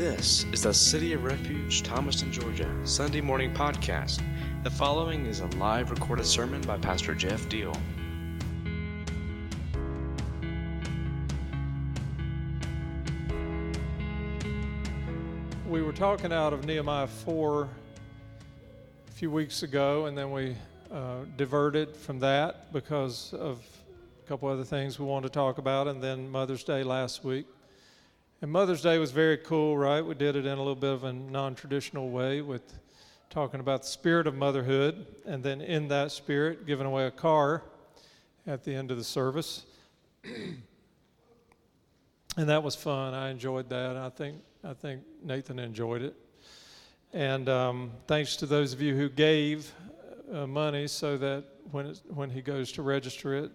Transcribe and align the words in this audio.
This 0.00 0.46
is 0.50 0.62
the 0.62 0.72
City 0.72 1.12
of 1.12 1.24
Refuge, 1.24 1.82
Thomaston, 1.82 2.32
Georgia, 2.32 2.74
Sunday 2.84 3.20
morning 3.20 3.52
podcast. 3.52 4.22
The 4.62 4.70
following 4.70 5.26
is 5.26 5.40
a 5.40 5.46
live 5.58 5.90
recorded 5.90 6.24
sermon 6.24 6.62
by 6.62 6.78
Pastor 6.78 7.14
Jeff 7.14 7.46
Deal. 7.50 7.76
We 15.68 15.82
were 15.82 15.92
talking 15.92 16.32
out 16.32 16.54
of 16.54 16.64
Nehemiah 16.64 17.06
4 17.06 17.64
a 17.64 19.12
few 19.12 19.30
weeks 19.30 19.62
ago, 19.62 20.06
and 20.06 20.16
then 20.16 20.32
we 20.32 20.56
uh, 20.90 21.26
diverted 21.36 21.94
from 21.94 22.18
that 22.20 22.72
because 22.72 23.34
of 23.34 23.62
a 24.24 24.26
couple 24.26 24.48
other 24.48 24.64
things 24.64 24.98
we 24.98 25.04
wanted 25.04 25.28
to 25.28 25.34
talk 25.34 25.58
about, 25.58 25.88
and 25.88 26.02
then 26.02 26.30
Mother's 26.30 26.64
Day 26.64 26.84
last 26.84 27.22
week. 27.22 27.46
And 28.42 28.50
Mother's 28.50 28.80
Day 28.80 28.96
was 28.96 29.10
very 29.10 29.36
cool, 29.36 29.76
right? 29.76 30.00
We 30.00 30.14
did 30.14 30.34
it 30.34 30.46
in 30.46 30.52
a 30.52 30.56
little 30.56 30.74
bit 30.74 30.92
of 30.94 31.04
a 31.04 31.12
non 31.12 31.54
traditional 31.54 32.08
way 32.08 32.40
with 32.40 32.62
talking 33.28 33.60
about 33.60 33.82
the 33.82 33.88
spirit 33.88 34.26
of 34.26 34.34
motherhood, 34.34 35.06
and 35.26 35.42
then 35.42 35.60
in 35.60 35.88
that 35.88 36.10
spirit, 36.10 36.66
giving 36.66 36.86
away 36.86 37.04
a 37.04 37.10
car 37.10 37.62
at 38.46 38.64
the 38.64 38.74
end 38.74 38.90
of 38.90 38.96
the 38.96 39.04
service. 39.04 39.66
and 40.24 40.62
that 42.36 42.62
was 42.62 42.74
fun. 42.74 43.12
I 43.12 43.28
enjoyed 43.28 43.68
that. 43.68 43.98
I 43.98 44.08
think 44.08 44.38
I 44.64 44.72
think 44.72 45.02
Nathan 45.22 45.58
enjoyed 45.58 46.00
it. 46.00 46.16
And 47.12 47.46
um, 47.50 47.90
thanks 48.06 48.36
to 48.36 48.46
those 48.46 48.72
of 48.72 48.80
you 48.80 48.96
who 48.96 49.10
gave 49.10 49.70
uh, 50.32 50.46
money 50.46 50.86
so 50.86 51.18
that 51.18 51.44
when, 51.72 51.94
when 52.08 52.30
he 52.30 52.40
goes 52.40 52.72
to 52.72 52.82
register 52.82 53.34
it, 53.34 53.50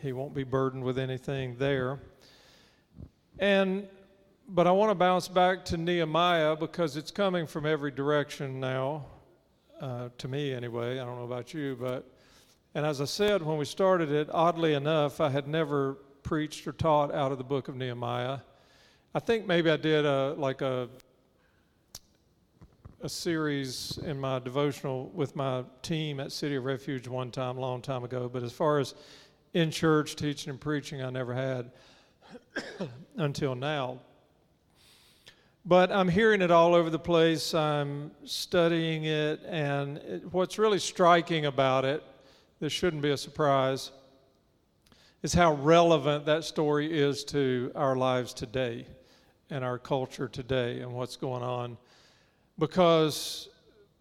he 0.00 0.12
won't 0.12 0.32
be 0.32 0.44
burdened 0.44 0.84
with 0.84 0.98
anything 0.98 1.56
there. 1.58 1.98
And 3.38 3.88
but 4.48 4.66
I 4.66 4.70
want 4.72 4.90
to 4.90 4.94
bounce 4.94 5.28
back 5.28 5.64
to 5.66 5.76
Nehemiah 5.76 6.56
because 6.56 6.96
it's 6.96 7.10
coming 7.10 7.46
from 7.46 7.66
every 7.66 7.90
direction 7.90 8.60
now, 8.60 9.06
uh, 9.80 10.08
to 10.18 10.28
me 10.28 10.52
anyway. 10.52 10.98
I 10.98 11.04
don't 11.04 11.16
know 11.16 11.24
about 11.24 11.54
you, 11.54 11.76
but 11.80 12.08
and 12.74 12.86
as 12.86 13.00
I 13.00 13.04
said 13.04 13.42
when 13.42 13.58
we 13.58 13.64
started 13.64 14.10
it, 14.10 14.28
oddly 14.32 14.74
enough, 14.74 15.20
I 15.20 15.28
had 15.28 15.46
never 15.46 15.94
preached 16.22 16.66
or 16.66 16.72
taught 16.72 17.14
out 17.14 17.32
of 17.32 17.38
the 17.38 17.44
book 17.44 17.68
of 17.68 17.76
Nehemiah. 17.76 18.38
I 19.14 19.18
think 19.18 19.46
maybe 19.46 19.70
I 19.70 19.76
did 19.76 20.06
a 20.06 20.34
like 20.34 20.62
a 20.62 20.88
a 23.02 23.08
series 23.08 23.98
in 24.04 24.18
my 24.20 24.38
devotional 24.38 25.10
with 25.12 25.34
my 25.34 25.64
team 25.82 26.20
at 26.20 26.30
City 26.30 26.54
of 26.54 26.64
Refuge 26.64 27.08
one 27.08 27.32
time, 27.32 27.58
long 27.58 27.82
time 27.82 28.04
ago. 28.04 28.28
But 28.32 28.44
as 28.44 28.52
far 28.52 28.78
as 28.78 28.94
in 29.54 29.72
church 29.72 30.14
teaching 30.14 30.50
and 30.50 30.60
preaching, 30.60 31.02
I 31.02 31.10
never 31.10 31.34
had 31.34 31.72
until 33.16 33.54
now. 33.54 33.98
But 35.64 35.92
I'm 35.92 36.08
hearing 36.08 36.42
it 36.42 36.50
all 36.50 36.74
over 36.74 36.90
the 36.90 36.98
place. 36.98 37.54
I'm 37.54 38.10
studying 38.24 39.04
it, 39.04 39.40
and 39.46 39.98
it, 39.98 40.32
what's 40.32 40.58
really 40.58 40.80
striking 40.80 41.46
about 41.46 41.84
it, 41.84 42.02
this 42.58 42.72
shouldn't 42.72 43.00
be 43.00 43.10
a 43.10 43.16
surprise, 43.16 43.92
is 45.22 45.32
how 45.32 45.54
relevant 45.54 46.26
that 46.26 46.42
story 46.42 46.92
is 46.92 47.22
to 47.26 47.70
our 47.76 47.94
lives 47.94 48.34
today 48.34 48.86
and 49.50 49.62
our 49.62 49.78
culture 49.78 50.26
today 50.26 50.80
and 50.80 50.92
what's 50.92 51.14
going 51.14 51.44
on. 51.44 51.78
Because 52.58 53.48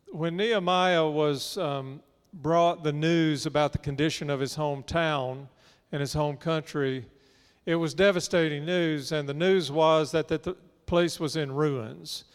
when 0.08 0.36
Nehemiah 0.36 1.08
was 1.08 1.60
um, 1.60 2.02
brought 2.34 2.84
the 2.84 2.92
news 2.92 3.46
about 3.46 3.72
the 3.72 3.78
condition 3.78 4.32
of 4.32 4.40
his 4.40 4.58
hometown 4.58 5.48
and 5.92 6.02
his 6.02 6.14
home 6.14 6.38
country, 6.38 7.06
it 7.68 7.76
was 7.76 7.94
devastating 7.94 8.66
news. 8.66 9.12
And 9.12 9.30
the 9.30 9.34
news 9.36 9.72
was 9.72 10.12
that 10.14 10.28
the 10.28 10.56
place 10.92 11.22
was 11.22 11.38
in 11.38 11.50
ruins, 11.54 12.26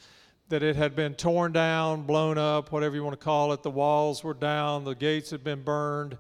that 0.49 0.63
it 0.63 0.77
had 0.77 0.97
been 0.97 1.13
torn 1.13 1.53
down, 1.53 2.05
blown 2.05 2.39
up, 2.39 2.73
whatever 2.73 2.95
you 2.95 3.05
want 3.05 3.13
to 3.13 3.23
call 3.23 3.53
it. 3.53 3.63
The 3.63 3.71
walls 3.71 4.25
were 4.25 4.33
down, 4.33 4.83
the 4.83 4.95
gates 4.95 5.29
had 5.29 5.45
been 5.45 5.63
burned, 5.63 6.17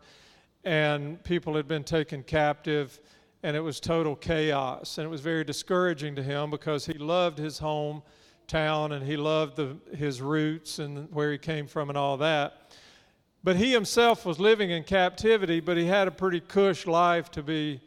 and 0.62 1.24
people 1.24 1.56
had 1.56 1.66
been 1.66 1.82
taken 1.82 2.22
captive 2.22 3.00
and 3.42 3.56
it 3.56 3.60
was 3.60 3.80
total 3.80 4.14
chaos. 4.14 4.98
And 4.98 5.06
it 5.06 5.08
was 5.08 5.22
very 5.22 5.44
discouraging 5.44 6.14
to 6.16 6.22
him 6.22 6.50
because 6.50 6.84
he 6.84 6.98
loved 6.98 7.38
his 7.38 7.58
hometown 7.58 8.92
and 8.92 9.02
he 9.02 9.16
loved 9.16 9.56
the, 9.56 9.78
his 9.96 10.20
roots 10.20 10.78
and 10.78 11.10
where 11.14 11.32
he 11.32 11.38
came 11.38 11.66
from 11.66 11.88
and 11.88 11.96
all 11.96 12.18
that. 12.18 12.70
But 13.44 13.56
he 13.56 13.72
himself 13.72 14.26
was 14.26 14.38
living 14.38 14.70
in 14.70 14.84
captivity, 14.84 15.60
but 15.60 15.78
he 15.78 15.86
had 15.86 16.06
a 16.06 16.10
pretty 16.10 16.40
cush 16.40 16.86
life 16.86 17.30
to 17.30 17.42
be 17.42 17.80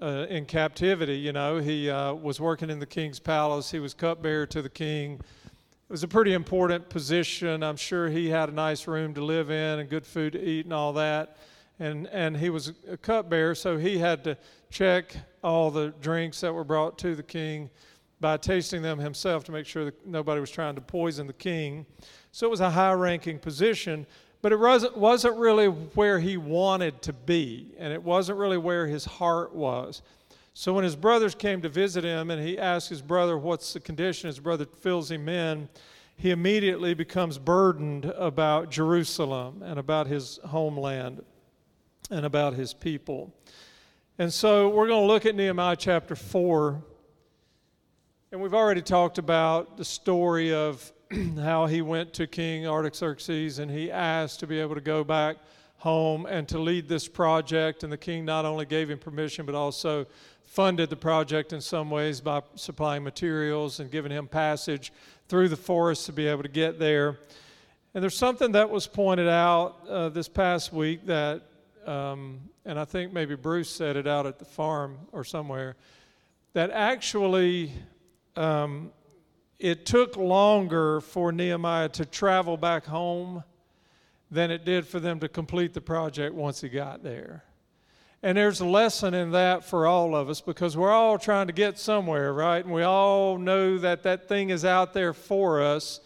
uh, 0.00 0.26
in 0.28 0.46
captivity. 0.46 1.18
You 1.18 1.32
know, 1.32 1.58
he 1.58 1.90
uh, 1.90 2.14
was 2.14 2.40
working 2.40 2.70
in 2.70 2.78
the 2.78 2.86
king's 2.86 3.18
palace, 3.18 3.70
he 3.70 3.78
was 3.78 3.94
cupbearer 3.94 4.46
to 4.46 4.62
the 4.62 4.68
king. 4.68 5.14
It 5.14 5.92
was 5.92 6.02
a 6.02 6.08
pretty 6.08 6.34
important 6.34 6.88
position. 6.90 7.62
I'm 7.62 7.76
sure 7.76 8.08
he 8.08 8.28
had 8.28 8.50
a 8.50 8.52
nice 8.52 8.86
room 8.86 9.14
to 9.14 9.24
live 9.24 9.50
in 9.50 9.78
and 9.78 9.88
good 9.88 10.06
food 10.06 10.34
to 10.34 10.42
eat 10.42 10.66
and 10.66 10.72
all 10.72 10.92
that 10.94 11.38
and 11.78 12.06
and 12.08 12.36
he 12.36 12.50
was 12.50 12.72
a 12.88 12.96
cupbearer, 12.96 13.54
so 13.54 13.76
he 13.76 13.98
had 13.98 14.24
to 14.24 14.36
check 14.70 15.14
all 15.42 15.70
the 15.70 15.94
drinks 16.00 16.40
that 16.40 16.52
were 16.52 16.64
brought 16.64 16.98
to 16.98 17.14
the 17.14 17.22
king 17.22 17.70
by 18.20 18.36
tasting 18.36 18.82
them 18.82 18.98
himself 18.98 19.44
to 19.44 19.52
make 19.52 19.64
sure 19.64 19.84
that 19.84 20.06
nobody 20.06 20.40
was 20.40 20.50
trying 20.50 20.74
to 20.74 20.80
poison 20.80 21.26
the 21.26 21.32
king. 21.32 21.86
So 22.32 22.46
it 22.46 22.50
was 22.50 22.60
a 22.60 22.70
high-ranking 22.70 23.38
position, 23.38 24.06
but 24.40 24.52
it 24.52 24.58
wasn't 24.58 25.36
really 25.36 25.66
where 25.66 26.18
he 26.20 26.36
wanted 26.36 27.02
to 27.02 27.12
be, 27.12 27.74
and 27.78 27.92
it 27.92 28.02
wasn't 28.02 28.38
really 28.38 28.58
where 28.58 28.86
his 28.86 29.04
heart 29.04 29.54
was. 29.54 30.02
So 30.54 30.72
when 30.72 30.84
his 30.84 30.96
brothers 30.96 31.34
came 31.34 31.62
to 31.62 31.68
visit 31.68 32.04
him, 32.04 32.30
and 32.30 32.44
he 32.44 32.58
asked 32.58 32.88
his 32.88 33.02
brother, 33.02 33.38
"What's 33.38 33.72
the 33.72 33.80
condition?" 33.80 34.28
His 34.28 34.40
brother 34.40 34.66
fills 34.66 35.10
him 35.10 35.28
in. 35.28 35.68
He 36.16 36.30
immediately 36.30 36.94
becomes 36.94 37.38
burdened 37.38 38.06
about 38.06 38.70
Jerusalem 38.70 39.62
and 39.62 39.78
about 39.78 40.08
his 40.08 40.40
homeland 40.46 41.24
and 42.10 42.26
about 42.26 42.54
his 42.54 42.74
people. 42.74 43.32
And 44.18 44.32
so 44.32 44.68
we're 44.68 44.88
going 44.88 45.02
to 45.02 45.06
look 45.06 45.26
at 45.26 45.36
Nehemiah 45.36 45.76
chapter 45.76 46.16
4. 46.16 46.82
And 48.32 48.42
we've 48.42 48.52
already 48.52 48.82
talked 48.82 49.18
about 49.18 49.76
the 49.76 49.84
story 49.84 50.52
of 50.52 50.92
how 51.38 51.66
he 51.66 51.82
went 51.82 52.12
to 52.14 52.26
King 52.26 52.66
Artaxerxes 52.66 53.58
and 53.58 53.70
he 53.70 53.90
asked 53.90 54.40
to 54.40 54.46
be 54.46 54.58
able 54.60 54.74
to 54.74 54.80
go 54.80 55.04
back 55.04 55.36
home 55.78 56.26
and 56.26 56.48
to 56.48 56.58
lead 56.58 56.88
this 56.88 57.08
project. 57.08 57.82
And 57.82 57.92
the 57.92 57.98
king 57.98 58.24
not 58.24 58.44
only 58.44 58.66
gave 58.66 58.90
him 58.90 58.98
permission, 58.98 59.46
but 59.46 59.54
also 59.54 60.06
funded 60.44 60.90
the 60.90 60.96
project 60.96 61.52
in 61.52 61.60
some 61.60 61.90
ways 61.90 62.20
by 62.20 62.42
supplying 62.54 63.04
materials 63.04 63.80
and 63.80 63.90
giving 63.90 64.10
him 64.10 64.26
passage 64.26 64.92
through 65.28 65.48
the 65.48 65.56
forest 65.56 66.06
to 66.06 66.12
be 66.12 66.26
able 66.26 66.42
to 66.42 66.48
get 66.48 66.78
there. 66.78 67.18
And 67.94 68.02
there's 68.02 68.16
something 68.16 68.52
that 68.52 68.70
was 68.70 68.86
pointed 68.86 69.28
out 69.28 69.86
uh, 69.88 70.08
this 70.08 70.28
past 70.28 70.72
week 70.72 71.06
that 71.06 71.42
um, 71.86 72.40
and 72.68 72.78
I 72.78 72.84
think 72.84 73.14
maybe 73.14 73.34
Bruce 73.34 73.70
said 73.70 73.96
it 73.96 74.06
out 74.06 74.26
at 74.26 74.38
the 74.38 74.44
farm 74.44 74.98
or 75.10 75.24
somewhere, 75.24 75.74
that 76.52 76.70
actually 76.70 77.72
um, 78.36 78.92
it 79.58 79.84
took 79.86 80.16
longer 80.16 81.00
for 81.00 81.32
Nehemiah 81.32 81.88
to 81.90 82.04
travel 82.04 82.56
back 82.56 82.86
home 82.86 83.42
than 84.30 84.50
it 84.50 84.64
did 84.64 84.86
for 84.86 85.00
them 85.00 85.20
to 85.20 85.28
complete 85.28 85.74
the 85.74 85.80
project 85.80 86.34
once 86.34 86.60
he 86.60 86.68
got 86.68 87.02
there. 87.02 87.44
And 88.22 88.36
there's 88.36 88.60
a 88.60 88.66
lesson 88.66 89.14
in 89.14 89.30
that 89.30 89.64
for 89.64 89.86
all 89.86 90.16
of 90.16 90.28
us 90.28 90.40
because 90.40 90.76
we're 90.76 90.92
all 90.92 91.18
trying 91.18 91.46
to 91.46 91.52
get 91.52 91.78
somewhere, 91.78 92.32
right? 92.32 92.64
And 92.64 92.74
we 92.74 92.82
all 92.82 93.38
know 93.38 93.78
that 93.78 94.02
that 94.02 94.28
thing 94.28 94.50
is 94.50 94.64
out 94.64 94.92
there 94.92 95.12
for 95.12 95.62
us. 95.62 96.00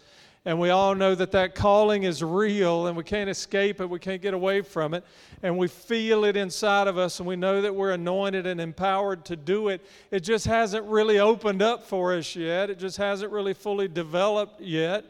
And 0.45 0.59
we 0.59 0.71
all 0.71 0.93
know 0.93 1.15
that 1.15 1.31
that 1.31 1.55
calling 1.55 2.03
is 2.03 2.21
real 2.21 2.87
and 2.87 2.97
we 2.97 3.03
can't 3.03 3.29
escape 3.29 3.79
it, 3.79 3.89
we 3.89 3.99
can't 3.99 4.21
get 4.21 4.33
away 4.33 4.61
from 4.61 4.93
it. 4.93 5.05
And 5.41 5.57
we 5.57 5.69
feel 5.69 6.25
it 6.25 6.35
inside 6.35 6.87
of 6.87 6.97
us 6.97 7.19
and 7.19 7.27
we 7.27 7.37
know 7.37 7.61
that 7.61 7.73
we're 7.73 7.93
anointed 7.93 8.45
and 8.45 8.59
empowered 8.59 9.23
to 9.25 9.37
do 9.37 9.69
it. 9.69 9.85
It 10.11 10.19
just 10.19 10.45
hasn't 10.45 10.85
really 10.85 11.19
opened 11.19 11.61
up 11.61 11.83
for 11.83 12.13
us 12.13 12.35
yet, 12.35 12.69
it 12.69 12.77
just 12.77 12.97
hasn't 12.97 13.31
really 13.31 13.53
fully 13.53 13.87
developed 13.87 14.59
yet. 14.59 15.05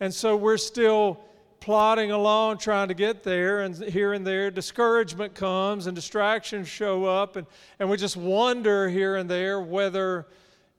And 0.00 0.14
so 0.14 0.34
we're 0.34 0.56
still 0.56 1.20
plodding 1.60 2.10
along 2.10 2.56
trying 2.56 2.88
to 2.88 2.94
get 2.94 3.22
there 3.22 3.60
and 3.60 3.76
here 3.76 4.14
and 4.14 4.26
there 4.26 4.50
discouragement 4.50 5.34
comes 5.34 5.86
and 5.86 5.94
distractions 5.94 6.66
show 6.66 7.04
up 7.04 7.36
and, 7.36 7.46
and 7.78 7.90
we 7.90 7.98
just 7.98 8.16
wonder 8.16 8.88
here 8.88 9.16
and 9.16 9.28
there 9.28 9.60
whether 9.60 10.26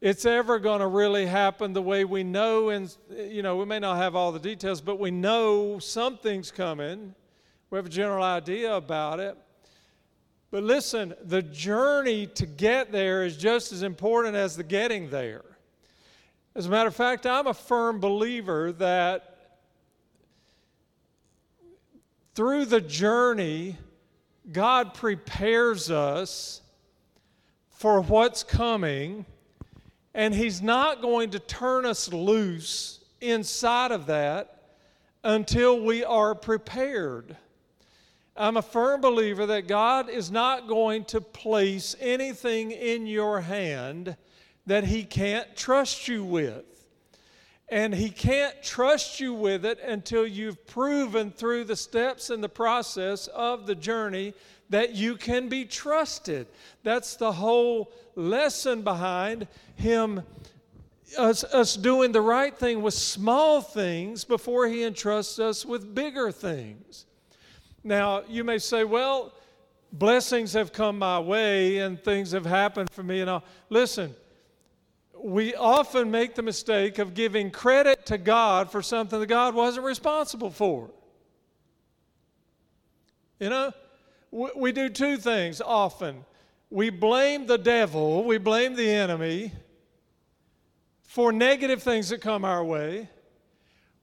it's 0.01 0.25
ever 0.25 0.57
going 0.57 0.79
to 0.79 0.87
really 0.87 1.27
happen 1.27 1.73
the 1.73 1.81
way 1.81 2.03
we 2.05 2.23
know 2.23 2.69
and 2.69 2.95
you 3.15 3.43
know 3.43 3.55
we 3.55 3.65
may 3.65 3.77
not 3.77 3.97
have 3.97 4.15
all 4.15 4.31
the 4.31 4.39
details 4.39 4.81
but 4.81 4.99
we 4.99 5.11
know 5.11 5.77
something's 5.77 6.51
coming. 6.51 7.13
We 7.69 7.77
have 7.77 7.85
a 7.85 7.89
general 7.89 8.23
idea 8.23 8.75
about 8.75 9.19
it. 9.19 9.37
But 10.49 10.63
listen 10.63 11.13
the 11.23 11.43
journey 11.43 12.27
to 12.27 12.45
get 12.47 12.91
there 12.91 13.23
is 13.23 13.37
just 13.37 13.71
as 13.71 13.83
important 13.83 14.35
as 14.35 14.57
the 14.57 14.63
getting 14.63 15.09
there. 15.11 15.43
As 16.55 16.65
a 16.65 16.69
matter 16.69 16.89
of 16.89 16.95
fact 16.95 17.27
i'm 17.27 17.47
a 17.47 17.53
firm 17.53 17.99
believer 17.99 18.71
that 18.73 19.59
through 22.33 22.65
the 22.65 22.81
journey 22.81 23.77
god 24.51 24.95
prepares 24.95 25.91
us 25.91 26.61
for 27.69 28.01
what's 28.01 28.43
coming 28.43 29.25
And 30.13 30.33
He's 30.33 30.61
not 30.61 31.01
going 31.01 31.31
to 31.31 31.39
turn 31.39 31.85
us 31.85 32.11
loose 32.11 32.99
inside 33.21 33.91
of 33.91 34.07
that 34.07 34.61
until 35.23 35.83
we 35.83 36.03
are 36.03 36.35
prepared. 36.35 37.37
I'm 38.35 38.57
a 38.57 38.61
firm 38.61 39.01
believer 39.01 39.45
that 39.45 39.67
God 39.67 40.09
is 40.09 40.31
not 40.31 40.67
going 40.67 41.05
to 41.05 41.21
place 41.21 41.95
anything 41.99 42.71
in 42.71 43.05
your 43.05 43.41
hand 43.41 44.15
that 44.65 44.85
He 44.85 45.03
can't 45.03 45.55
trust 45.55 46.07
you 46.07 46.23
with. 46.23 46.65
And 47.69 47.93
He 47.93 48.09
can't 48.09 48.61
trust 48.63 49.19
you 49.19 49.33
with 49.33 49.65
it 49.65 49.79
until 49.79 50.25
you've 50.25 50.65
proven 50.65 51.31
through 51.31 51.65
the 51.65 51.75
steps 51.75 52.29
and 52.29 52.43
the 52.43 52.49
process 52.49 53.27
of 53.27 53.65
the 53.65 53.75
journey 53.75 54.33
that 54.71 54.95
you 54.95 55.15
can 55.15 55.49
be 55.49 55.65
trusted. 55.65 56.47
That's 56.83 57.15
the 57.15 57.31
whole 57.31 57.91
lesson 58.15 58.81
behind 58.81 59.47
Him. 59.75 60.23
Us, 61.17 61.43
us 61.43 61.75
doing 61.75 62.13
the 62.13 62.21
right 62.21 62.57
thing 62.57 62.81
with 62.81 62.93
small 62.93 63.61
things 63.61 64.23
before 64.23 64.69
he 64.69 64.83
entrusts 64.83 65.39
us 65.39 65.65
with 65.65 65.93
bigger 65.93 66.31
things. 66.31 67.05
Now, 67.83 68.23
you 68.29 68.45
may 68.45 68.59
say, 68.59 68.85
well, 68.85 69.33
blessings 69.91 70.53
have 70.53 70.71
come 70.71 70.97
my 70.97 71.19
way 71.19 71.79
and 71.79 72.01
things 72.01 72.31
have 72.31 72.45
happened 72.45 72.89
for 72.91 73.03
me 73.03 73.19
and 73.19 73.29
all. 73.29 73.43
Listen, 73.69 74.15
we 75.21 75.53
often 75.53 76.09
make 76.09 76.35
the 76.35 76.43
mistake 76.43 76.97
of 76.97 77.13
giving 77.13 77.51
credit 77.51 78.05
to 78.05 78.17
God 78.17 78.71
for 78.71 78.81
something 78.81 79.19
that 79.19 79.27
God 79.27 79.53
wasn't 79.53 79.85
responsible 79.85 80.49
for. 80.49 80.89
You 83.37 83.49
know, 83.49 83.73
we 84.31 84.71
do 84.71 84.89
two 84.89 85.17
things 85.17 85.61
often. 85.61 86.25
We 86.69 86.89
blame 86.89 87.47
the 87.47 87.57
devil, 87.57 88.23
we 88.23 88.37
blame 88.37 88.75
the 88.75 88.89
enemy 88.89 89.51
for 91.03 91.31
negative 91.31 91.83
things 91.83 92.09
that 92.09 92.21
come 92.21 92.45
our 92.45 92.63
way 92.63 93.09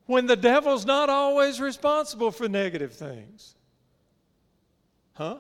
when 0.05 0.27
the 0.27 0.37
devil's 0.37 0.87
not 0.87 1.11
always 1.11 1.61
responsible 1.61 2.31
for 2.31 2.49
negative 2.49 2.93
things. 2.93 3.55
Huh? 5.15 5.39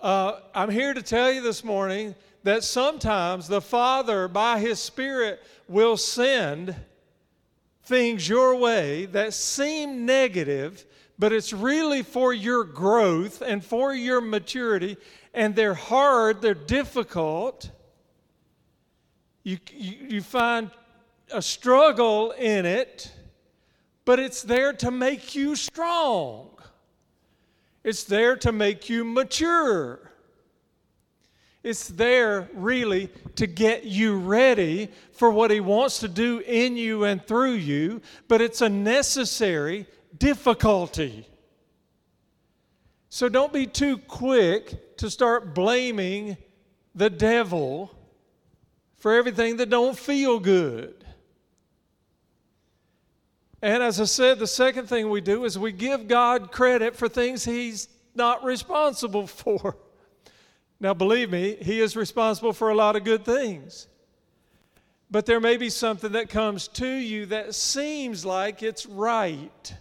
Uh, 0.00 0.40
I'm 0.52 0.70
here 0.70 0.92
to 0.94 1.02
tell 1.02 1.30
you 1.30 1.42
this 1.42 1.62
morning 1.62 2.16
that 2.42 2.64
sometimes 2.64 3.46
the 3.46 3.60
Father, 3.60 4.26
by 4.26 4.58
His 4.58 4.80
Spirit, 4.80 5.40
will 5.68 5.96
send 5.96 6.74
things 7.84 8.28
your 8.28 8.56
way 8.56 9.06
that 9.06 9.32
seem 9.32 10.04
negative, 10.04 10.84
but 11.22 11.32
it's 11.32 11.52
really 11.52 12.02
for 12.02 12.34
your 12.34 12.64
growth 12.64 13.42
and 13.42 13.64
for 13.64 13.94
your 13.94 14.20
maturity, 14.20 14.96
and 15.32 15.54
they're 15.54 15.72
hard, 15.72 16.42
they're 16.42 16.52
difficult. 16.52 17.70
You, 19.44 19.58
you, 19.72 19.94
you 20.08 20.20
find 20.20 20.68
a 21.32 21.40
struggle 21.40 22.32
in 22.32 22.66
it, 22.66 23.12
but 24.04 24.18
it's 24.18 24.42
there 24.42 24.72
to 24.72 24.90
make 24.90 25.36
you 25.36 25.54
strong. 25.54 26.58
It's 27.84 28.02
there 28.02 28.34
to 28.38 28.50
make 28.50 28.90
you 28.90 29.04
mature. 29.04 30.00
It's 31.62 31.86
there 31.86 32.48
really 32.52 33.10
to 33.36 33.46
get 33.46 33.84
you 33.84 34.18
ready 34.18 34.88
for 35.12 35.30
what 35.30 35.52
He 35.52 35.60
wants 35.60 36.00
to 36.00 36.08
do 36.08 36.40
in 36.40 36.76
you 36.76 37.04
and 37.04 37.24
through 37.24 37.52
you, 37.52 38.02
but 38.26 38.40
it's 38.40 38.60
a 38.60 38.68
necessary 38.68 39.86
difficulty. 40.16 41.26
So 43.08 43.28
don't 43.28 43.52
be 43.52 43.66
too 43.66 43.98
quick 43.98 44.96
to 44.96 45.10
start 45.10 45.54
blaming 45.54 46.36
the 46.94 47.10
devil 47.10 47.94
for 48.96 49.12
everything 49.14 49.58
that 49.58 49.68
don't 49.68 49.98
feel 49.98 50.38
good. 50.38 51.04
And 53.60 53.82
as 53.82 54.00
I 54.00 54.04
said, 54.04 54.38
the 54.38 54.46
second 54.46 54.88
thing 54.88 55.10
we 55.10 55.20
do 55.20 55.44
is 55.44 55.58
we 55.58 55.72
give 55.72 56.08
God 56.08 56.50
credit 56.50 56.96
for 56.96 57.08
things 57.08 57.44
He's 57.44 57.88
not 58.14 58.44
responsible 58.44 59.26
for. 59.26 59.76
Now, 60.80 60.94
believe 60.94 61.30
me, 61.30 61.56
He 61.60 61.80
is 61.80 61.96
responsible 61.96 62.52
for 62.52 62.70
a 62.70 62.74
lot 62.74 62.96
of 62.96 63.04
good 63.04 63.24
things. 63.24 63.88
But 65.10 65.26
there 65.26 65.40
may 65.40 65.58
be 65.58 65.68
something 65.68 66.12
that 66.12 66.30
comes 66.30 66.66
to 66.68 66.86
you 66.86 67.26
that 67.26 67.54
seems 67.54 68.24
like 68.24 68.62
it's 68.62 68.86
right 68.86 69.74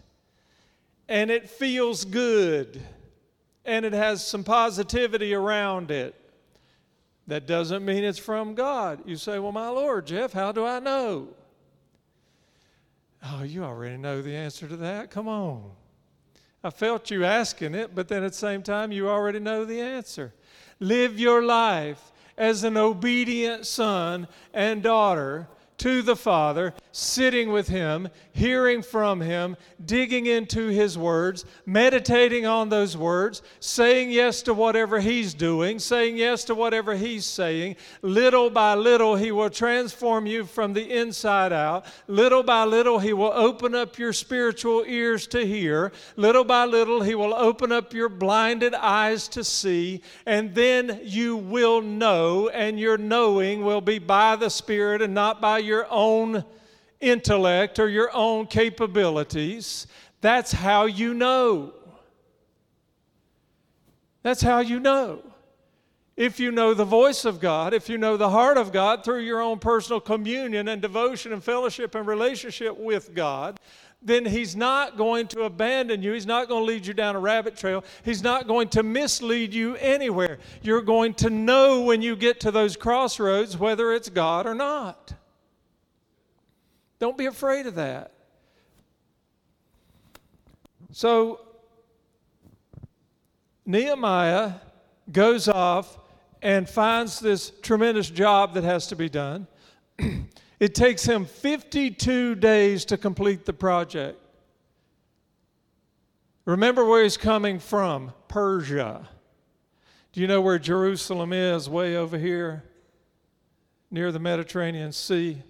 and 1.12 1.30
it 1.30 1.50
feels 1.50 2.06
good 2.06 2.82
and 3.66 3.84
it 3.84 3.92
has 3.92 4.26
some 4.26 4.46
positivity 4.46 5.34
around 5.34 5.92
it. 5.92 6.16
That 7.28 7.46
doesn't 7.46 7.84
mean 7.84 8.06
it's 8.06 8.18
from 8.18 8.56
God. 8.56 9.02
You 9.06 9.18
say, 9.18 9.38
Well, 9.38 9.52
my 9.52 9.68
Lord, 9.68 10.08
Jeff, 10.08 10.32
how 10.32 10.54
do 10.54 10.66
I 10.66 10.80
know? 10.80 11.28
Oh, 13.24 13.44
you 13.44 13.66
already 13.66 13.98
know 13.98 14.22
the 14.22 14.34
answer 14.34 14.70
to 14.70 14.78
that. 14.78 15.12
Come 15.12 15.28
on. 15.28 15.72
I 16.64 16.70
felt 16.70 17.12
you 17.12 17.26
asking 17.26 17.76
it, 17.76 17.94
but 17.94 18.08
then 18.08 18.24
at 18.24 18.32
the 18.32 18.38
same 18.38 18.64
time, 18.64 18.94
you 18.94 19.10
already 19.10 19.40
know 19.40 19.66
the 19.66 19.82
answer. 19.82 20.34
Live 20.80 21.20
your 21.20 21.44
life 21.44 22.14
as 22.38 22.64
an 22.64 22.78
obedient 22.78 23.66
son 23.66 24.30
and 24.54 24.82
daughter 24.82 25.50
to 25.80 26.02
the 26.02 26.16
Father, 26.16 26.74
sitting 26.92 27.52
with 27.52 27.68
Him, 27.68 28.10
hearing 28.34 28.82
from 28.82 29.22
Him, 29.22 29.56
digging 29.86 30.26
into 30.26 30.68
His 30.68 30.98
words, 30.98 31.46
meditating 31.66 32.46
on 32.46 32.70
those 32.70 32.98
words, 32.98 33.42
saying 33.60 34.12
yes 34.12 34.42
to 34.44 34.54
whatever 34.54 35.00
He's 35.00 35.34
doing, 35.34 35.80
saying 35.80 36.18
yes 36.18 36.44
to 36.46 36.56
whatever 36.56 36.96
He's 36.96 37.26
saying. 37.26 37.76
Little 38.02 38.50
by 38.50 38.76
little, 38.76 39.16
He 39.16 39.32
will 39.32 39.50
transform 39.50 40.26
you 40.26 40.46
from 40.46 40.74
the 40.74 40.92
inside 40.92 41.54
out. 41.54 41.86
Little 42.08 42.44
by 42.44 42.66
little, 42.66 43.00
He 43.00 43.14
will 43.14 43.34
open 43.34 43.76
up 43.76 43.98
your 43.98 44.14
spiritual 44.14 44.84
ears 44.88 45.28
to 45.28 45.46
hear. 45.46 45.92
Little 46.16 46.44
by 46.44 46.66
little, 46.66 47.02
He 47.02 47.16
will 47.16 47.34
open 47.34 47.72
up 47.72 47.94
your 47.94 48.10
blinded 48.10 48.74
eyes 48.74 49.28
to 49.30 49.44
see. 49.44 50.02
And 50.26 50.54
then 50.54 51.00
you 51.04 51.38
will 51.38 51.82
know, 51.82 52.50
and 52.50 52.80
your 52.80 52.98
knowing 52.98 53.64
will 53.64 53.82
be 53.82 54.00
by 54.00 54.36
the 54.36 54.50
Spirit 54.50 55.02
and 55.02 55.14
not 55.14 55.42
by 55.42 55.60
your 55.60 55.88
own 55.90 56.44
intellect 57.02 57.80
or 57.80 57.90
your 57.90 58.10
own 58.14 58.48
capabilities. 58.48 59.88
That's 60.22 60.52
how 60.52 60.86
you 60.86 61.14
know. 61.14 61.74
That's 64.24 64.42
how 64.42 64.60
you 64.60 64.80
know. 64.80 65.24
If 66.16 66.40
you 66.40 66.52
know 66.52 66.74
the 66.74 66.86
voice 66.86 67.26
of 67.26 67.40
God, 67.40 67.74
if 67.74 67.90
you 67.90 67.98
know 67.98 68.18
the 68.18 68.30
heart 68.30 68.58
of 68.58 68.72
God 68.72 69.04
through 69.04 69.22
your 69.22 69.42
own 69.42 69.60
personal 69.60 70.00
communion 70.00 70.68
and 70.68 70.82
devotion 70.82 71.34
and 71.34 71.44
fellowship 71.44 71.96
and 71.96 72.06
relationship 72.06 72.78
with 72.78 73.16
God, 73.16 73.60
then 74.02 74.26
He's 74.26 74.56
not 74.56 74.98
going 74.98 75.28
to 75.30 75.44
abandon 75.44 76.04
you. 76.04 76.12
He's 76.12 76.26
not 76.26 76.48
going 76.48 76.62
to 76.62 76.66
lead 76.66 76.86
you 76.86 76.94
down 76.94 77.16
a 77.16 77.20
rabbit 77.20 77.56
trail. 77.56 77.84
He's 78.04 78.22
not 78.22 78.48
going 78.48 78.68
to 78.70 78.84
mislead 78.84 79.54
you 79.54 79.76
anywhere. 79.78 80.40
You're 80.62 80.82
going 80.82 81.14
to 81.16 81.30
know 81.30 81.82
when 81.82 82.02
you 82.02 82.16
get 82.16 82.40
to 82.42 82.52
those 82.52 82.76
crossroads 82.76 83.58
whether 83.58 83.94
it's 83.94 84.10
God 84.10 84.46
or 84.46 84.56
not. 84.56 85.14
Don't 87.02 87.18
be 87.18 87.26
afraid 87.26 87.66
of 87.66 87.74
that. 87.76 88.12
So, 90.92 91.40
Nehemiah 93.66 94.54
goes 95.12 95.48
off 95.48 95.98
and 96.44 96.70
finds 96.70 97.20
this 97.20 97.54
tremendous 97.64 98.08
job 98.08 98.54
that 98.54 98.64
has 98.64 98.86
to 98.86 98.96
be 98.96 99.10
done. 99.10 99.48
it 100.60 100.76
takes 100.76 101.04
him 101.04 101.26
52 101.26 102.36
days 102.36 102.86
to 102.86 102.98
complete 102.98 103.46
the 103.46 103.54
project. 103.54 104.20
Remember 106.46 106.86
where 106.86 107.02
he's 107.02 107.18
coming 107.18 107.58
from 107.58 108.14
Persia. 108.28 109.10
Do 110.14 110.22
you 110.22 110.28
know 110.28 110.42
where 110.42 110.60
Jerusalem 110.60 111.34
is? 111.34 111.68
Way 111.68 111.98
over 111.98 112.20
here, 112.20 112.64
near 113.90 114.12
the 114.12 114.20
Mediterranean 114.20 114.92
Sea. 114.92 115.42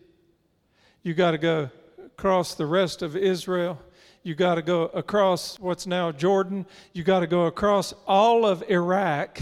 You 1.04 1.16
got 1.16 1.32
to 1.32 1.40
go 1.40 1.70
across 2.06 2.54
the 2.54 2.68
rest 2.68 3.02
of 3.02 3.16
Israel. 3.16 3.80
You 4.22 4.36
got 4.36 4.56
to 4.56 4.62
go 4.62 4.84
across 4.84 5.60
what's 5.60 5.88
now 5.88 6.12
Jordan. 6.12 6.68
You 6.94 7.04
got 7.04 7.22
to 7.22 7.28
go 7.28 7.48
across 7.48 7.96
all 8.06 8.46
of 8.46 8.64
Iraq, 8.70 9.42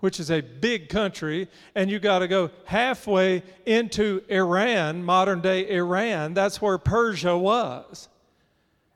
which 0.00 0.18
is 0.18 0.30
a 0.30 0.40
big 0.40 0.88
country, 0.88 1.48
and 1.74 1.90
you 1.90 1.98
got 1.98 2.20
to 2.20 2.28
go 2.28 2.50
halfway 2.64 3.42
into 3.66 4.22
Iran, 4.30 5.04
modern 5.04 5.42
day 5.42 5.68
Iran. 5.68 6.32
That's 6.32 6.62
where 6.62 6.78
Persia 6.78 7.36
was. 7.36 8.08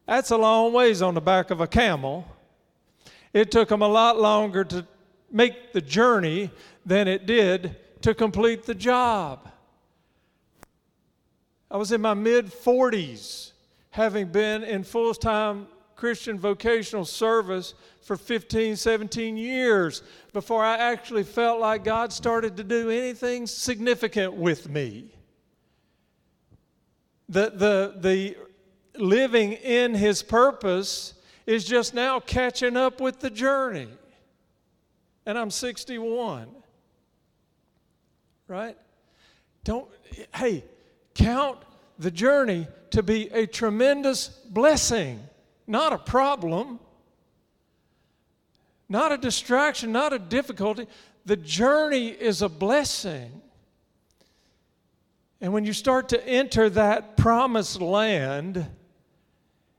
That's 0.07 0.31
a 0.31 0.39
long 0.39 0.73
ways 0.73 1.03
on 1.03 1.13
the 1.13 1.21
back 1.21 1.51
of 1.51 1.61
a 1.61 1.67
camel. 1.67 2.27
It 3.35 3.51
took 3.51 3.69
them 3.69 3.83
a 3.83 3.89
lot 3.89 4.19
longer 4.19 4.65
to 4.65 4.87
make 5.31 5.75
the 5.75 5.83
journey 5.83 6.51
than 6.87 7.09
it 7.09 7.27
did 7.27 7.77
to 8.01 8.15
complete 8.15 8.65
the 8.65 8.75
job. 8.75 9.51
I 11.71 11.77
was 11.77 11.93
in 11.93 12.01
my 12.01 12.15
mid 12.15 12.47
40s, 12.47 13.53
having 13.91 14.29
been 14.29 14.65
in 14.65 14.83
full 14.83 15.15
time 15.15 15.69
Christian 15.95 16.39
vocational 16.39 17.05
service 17.05 17.75
for 18.01 18.17
15, 18.17 18.75
17 18.75 19.37
years 19.37 20.03
before 20.33 20.65
I 20.65 20.79
actually 20.79 21.25
felt 21.25 21.61
like 21.61 21.85
God 21.85 22.13
started 22.13 22.57
to 22.57 22.65
do 22.65 22.91
anything 22.91 23.47
significant 23.47 24.35
with 24.35 24.69
me. 24.69 25.15
The, 27.29 27.51
the, 27.51 27.95
the 28.01 28.37
living 28.97 29.53
in 29.53 29.95
His 29.95 30.23
purpose 30.23 31.15
is 31.47 31.65
just 31.65 31.95
now 31.95 32.19
catching 32.19 32.77
up 32.77 33.01
with 33.01 33.21
the 33.21 33.31
journey. 33.31 33.89
And 35.27 35.39
I'm 35.39 35.51
61. 35.51 36.49
Right? 38.49 38.77
Don't, 39.63 39.87
hey, 40.35 40.65
count 41.21 41.59
the 41.99 42.11
journey 42.11 42.67
to 42.91 43.03
be 43.03 43.29
a 43.29 43.47
tremendous 43.47 44.29
blessing, 44.29 45.21
not 45.67 45.93
a 45.93 45.99
problem, 45.99 46.81
not 48.89 49.13
a 49.13 49.19
distraction, 49.19 49.93
not 49.93 50.13
a 50.13 50.19
difficulty. 50.19 50.87
The 51.27 51.37
journey 51.37 52.09
is 52.09 52.43
a 52.43 52.49
blessing. 52.49 53.43
And 55.41 55.53
when 55.53 55.65
you 55.65 55.73
start 55.73 56.09
to 56.11 56.27
enter 56.27 56.69
that 56.71 57.17
promised 57.17 57.81
land, 57.81 58.67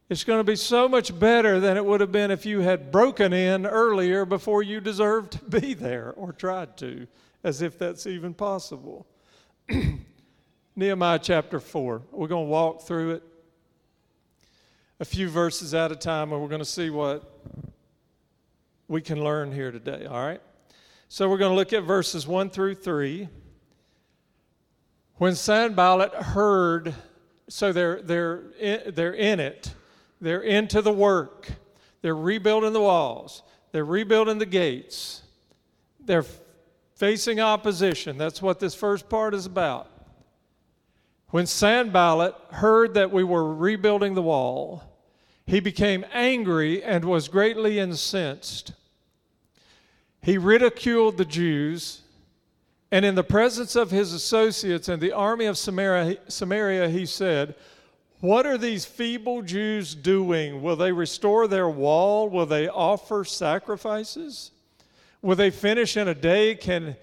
it's 0.10 0.24
going 0.24 0.40
to 0.40 0.44
be 0.44 0.56
so 0.56 0.88
much 0.88 1.18
better 1.18 1.60
than 1.60 1.76
it 1.76 1.86
would 1.86 2.02
have 2.02 2.12
been 2.12 2.32
if 2.32 2.46
you 2.46 2.60
had 2.60 2.92
broken 2.92 3.34
in 3.34 3.66
earlier 3.66 4.26
before 4.26 4.62
you 4.62 4.80
deserved 4.80 5.34
to 5.34 5.60
be 5.60 5.74
there 5.74 6.14
or 6.16 6.34
tried 6.34 6.78
to, 6.78 7.08
as 7.44 7.62
if 7.62 7.80
that's 7.80 8.06
even 8.06 8.34
possible. 8.34 9.08
Nehemiah 10.76 11.20
chapter 11.20 11.60
4. 11.60 12.02
We're 12.12 12.28
going 12.28 12.46
to 12.46 12.50
walk 12.50 12.84
through 12.84 13.12
it 13.16 13.24
a 15.02 15.06
few 15.06 15.28
verses 15.28 15.74
at 15.74 15.92
a 15.92 15.98
time, 15.98 16.32
and 16.32 16.42
we're 16.42 16.48
going 16.48 16.60
to 16.60 16.66
see 16.66 16.90
what 16.90 17.30
we 18.88 19.02
can 19.02 19.22
learn 19.22 19.52
here 19.52 19.72
today, 19.72 20.06
all 20.06 20.24
right? 20.24 20.42
So 21.10 21.30
we're 21.30 21.40
going 21.40 21.52
to 21.52 21.56
look 21.56 21.74
at 21.74 21.84
verses 21.84 22.26
1 22.26 22.52
through 22.52 22.76
3. 22.76 23.28
When 25.16 25.36
Sanballat 25.36 26.14
heard, 26.14 26.96
so 27.50 27.74
they're, 27.74 28.02
they're, 28.02 28.44
in, 28.58 28.94
they're 28.96 29.14
in 29.14 29.42
it, 29.42 29.74
they're 30.22 30.42
into 30.42 30.82
the 30.82 30.94
work, 30.94 31.52
they're 32.02 32.16
rebuilding 32.16 32.72
the 32.72 32.82
walls, 32.82 33.44
they're 33.74 33.84
rebuilding 33.84 34.38
the 34.38 34.46
gates, 34.46 35.22
they're 36.00 36.26
facing 36.96 37.42
opposition. 37.42 38.18
That's 38.18 38.42
what 38.42 38.62
this 38.62 38.74
first 38.74 39.10
part 39.10 39.34
is 39.34 39.46
about. 39.46 39.91
When 41.32 41.46
Sanballat 41.46 42.36
heard 42.52 42.94
that 42.94 43.12
we 43.12 43.24
were 43.24 43.56
rebuilding 43.56 44.16
the 44.16 44.22
wall, 44.22 44.84
he 45.46 45.62
became 45.62 46.06
angry 46.12 46.84
and 46.84 47.06
was 47.06 47.30
greatly 47.30 47.80
incensed. 47.80 48.74
He 50.22 50.38
ridiculed 50.38 51.18
the 51.18 51.26
Jews, 51.26 52.02
and 52.92 53.06
in 53.06 53.16
the 53.16 53.24
presence 53.24 53.78
of 53.78 53.92
his 53.92 54.14
associates 54.14 54.90
and 54.90 55.02
the 55.02 55.14
army 55.14 55.46
of 55.46 55.58
Samaria, 55.58 56.18
Samaria, 56.28 56.90
he 56.90 57.06
said, 57.06 57.56
What 58.20 58.46
are 58.46 58.58
these 58.58 58.84
feeble 58.84 59.42
Jews 59.42 59.96
doing? 59.96 60.62
Will 60.62 60.76
they 60.76 60.92
restore 60.92 61.48
their 61.48 61.70
wall? 61.70 62.30
Will 62.30 62.46
they 62.46 62.68
offer 62.68 63.24
sacrifices? 63.24 64.52
Will 65.22 65.38
they 65.38 65.50
finish 65.50 65.96
in 65.96 66.10
a 66.10 66.16
day? 66.16 66.56
Can 66.56 66.98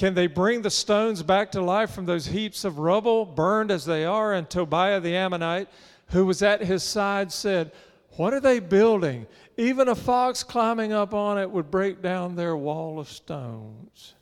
can 0.00 0.14
they 0.14 0.28
bring 0.28 0.62
the 0.62 0.70
stones 0.70 1.22
back 1.22 1.52
to 1.52 1.60
life 1.60 1.90
from 1.90 2.06
those 2.06 2.24
heaps 2.24 2.64
of 2.64 2.78
rubble, 2.78 3.26
burned 3.26 3.70
as 3.70 3.84
they 3.84 4.06
are? 4.06 4.32
And 4.32 4.48
Tobiah 4.48 4.98
the 4.98 5.14
Ammonite, 5.14 5.68
who 6.06 6.24
was 6.24 6.40
at 6.40 6.62
his 6.62 6.82
side, 6.82 7.30
said, 7.30 7.70
What 8.12 8.32
are 8.32 8.40
they 8.40 8.60
building? 8.60 9.26
Even 9.58 9.88
a 9.88 9.94
fox 9.94 10.42
climbing 10.42 10.94
up 10.94 11.12
on 11.12 11.36
it 11.36 11.50
would 11.50 11.70
break 11.70 12.00
down 12.00 12.34
their 12.34 12.56
wall 12.56 12.98
of 12.98 13.10
stones. 13.10 14.14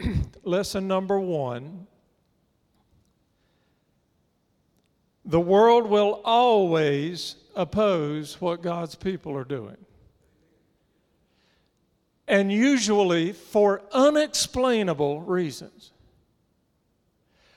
Lesson 0.42 0.88
number 0.88 1.20
one 1.20 1.86
the 5.24 5.38
world 5.38 5.86
will 5.86 6.20
always 6.24 7.36
oppose 7.54 8.40
what 8.40 8.62
God's 8.62 8.96
people 8.96 9.36
are 9.36 9.44
doing 9.44 9.76
and 12.28 12.52
usually 12.52 13.32
for 13.32 13.82
unexplainable 13.90 15.22
reasons. 15.22 15.92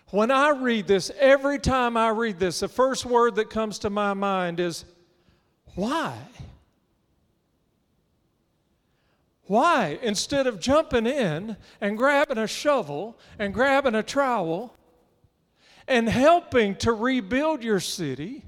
When 0.10 0.32
I 0.32 0.50
read 0.50 0.88
this, 0.88 1.12
every 1.20 1.60
time 1.60 1.96
I 1.96 2.10
read 2.10 2.40
this, 2.40 2.62
the 2.62 2.68
first 2.68 3.06
word 3.06 3.36
that 3.36 3.50
comes 3.50 3.80
to 3.80 3.90
my 3.90 4.13
mind 4.13 4.60
is 4.60 4.86
why? 5.75 6.18
Why, 9.44 10.00
instead 10.01 10.48
of 10.48 10.60
jumping 10.60 11.06
in 11.06 11.58
and 11.82 11.98
grabbing 11.98 12.38
a 12.38 12.48
shovel 12.48 13.18
and 13.38 13.54
grabbing 13.54 13.96
a 13.96 14.04
trowel 14.04 14.75
and 15.88 16.08
helping 16.08 16.75
to 16.78 16.94
rebuild 16.94 17.63
your 17.63 17.82
city 17.82 18.46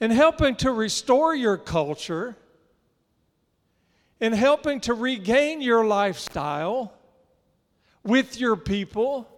and 0.00 0.12
helping 0.12 0.56
to 0.56 0.72
restore 0.72 1.34
your 1.34 1.56
culture 1.56 2.36
in 4.20 4.32
helping 4.32 4.80
to 4.80 4.94
regain 4.94 5.60
your 5.60 5.84
lifestyle 5.84 6.92
with 8.02 8.40
your 8.40 8.56
people. 8.56 9.28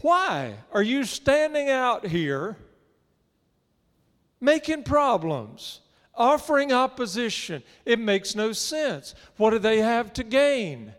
Why 0.00 0.54
are 0.72 0.82
you 0.82 1.04
standing 1.04 1.68
out 1.68 2.06
here 2.06 2.56
making 4.40 4.82
problems, 4.82 5.80
offering 6.14 6.72
opposition? 6.72 7.62
It 7.84 7.98
makes 7.98 8.34
no 8.34 8.52
sense. 8.52 9.14
What 9.36 9.50
do 9.50 9.58
they 9.58 9.78
have 9.78 10.12
to 10.14 10.24
gain? 10.24 10.94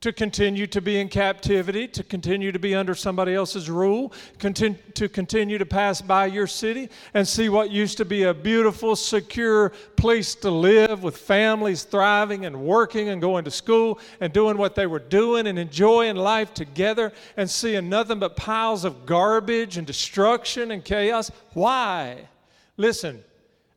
To 0.00 0.12
continue 0.12 0.66
to 0.66 0.80
be 0.80 1.00
in 1.00 1.08
captivity, 1.08 1.88
to 1.88 2.02
continue 2.02 2.52
to 2.52 2.58
be 2.58 2.74
under 2.74 2.94
somebody 2.94 3.34
else's 3.34 3.70
rule, 3.70 4.12
to 4.38 5.08
continue 5.08 5.58
to 5.58 5.66
pass 5.66 6.02
by 6.02 6.26
your 6.26 6.46
city 6.46 6.90
and 7.14 7.26
see 7.26 7.48
what 7.48 7.70
used 7.70 7.96
to 7.96 8.04
be 8.04 8.24
a 8.24 8.34
beautiful, 8.34 8.94
secure 8.94 9.70
place 9.96 10.34
to 10.34 10.50
live 10.50 11.02
with 11.02 11.16
families 11.16 11.82
thriving 11.82 12.44
and 12.44 12.60
working 12.60 13.08
and 13.08 13.20
going 13.20 13.44
to 13.44 13.50
school 13.50 13.98
and 14.20 14.32
doing 14.32 14.58
what 14.58 14.74
they 14.74 14.86
were 14.86 14.98
doing 14.98 15.46
and 15.46 15.58
enjoying 15.58 16.16
life 16.16 16.52
together 16.52 17.12
and 17.36 17.48
seeing 17.48 17.88
nothing 17.88 18.18
but 18.18 18.36
piles 18.36 18.84
of 18.84 19.06
garbage 19.06 19.78
and 19.78 19.86
destruction 19.86 20.70
and 20.72 20.84
chaos. 20.84 21.30
Why? 21.54 22.28
Listen, 22.76 23.24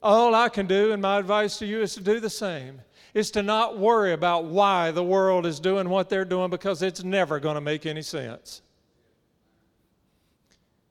all 0.03 0.35
I 0.35 0.49
can 0.49 0.67
do, 0.67 0.91
and 0.91 1.01
my 1.01 1.17
advice 1.17 1.57
to 1.59 1.65
you 1.65 1.81
is 1.81 1.93
to 1.95 2.01
do 2.01 2.19
the 2.19 2.29
same 2.29 2.81
is 3.13 3.31
to 3.31 3.43
not 3.43 3.77
worry 3.77 4.13
about 4.13 4.45
why 4.45 4.91
the 4.91 5.03
world 5.03 5.45
is 5.45 5.59
doing 5.59 5.89
what 5.89 6.09
they're 6.09 6.25
doing 6.25 6.49
because 6.49 6.81
it's 6.81 7.03
never 7.03 7.39
going 7.39 7.55
to 7.55 7.61
make 7.61 7.85
any 7.85 8.01
sense. 8.01 8.61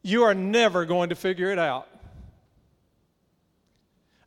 You 0.03 0.25
are 0.25 0.35
never 0.35 0.85
going 0.85 1.11
to 1.11 1.15
figure 1.15 1.51
it 1.51 1.59
out. 1.59 1.89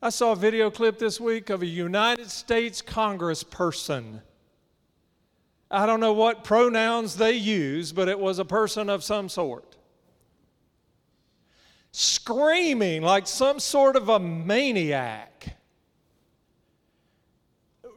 I 0.01 0.09
saw 0.09 0.31
a 0.31 0.35
video 0.35 0.71
clip 0.71 0.97
this 0.97 1.19
week 1.19 1.49
of 1.49 1.61
a 1.61 1.65
United 1.65 2.31
States 2.31 2.81
congressperson. 2.81 4.21
I 5.69 5.85
don't 5.85 5.99
know 5.99 6.13
what 6.13 6.43
pronouns 6.43 7.15
they 7.15 7.33
use, 7.33 7.91
but 7.91 8.09
it 8.09 8.19
was 8.19 8.39
a 8.39 8.45
person 8.45 8.89
of 8.89 9.03
some 9.03 9.29
sort. 9.29 9.77
Screaming 11.91 13.03
like 13.03 13.27
some 13.27 13.59
sort 13.59 13.95
of 13.95 14.09
a 14.09 14.19
maniac 14.19 15.55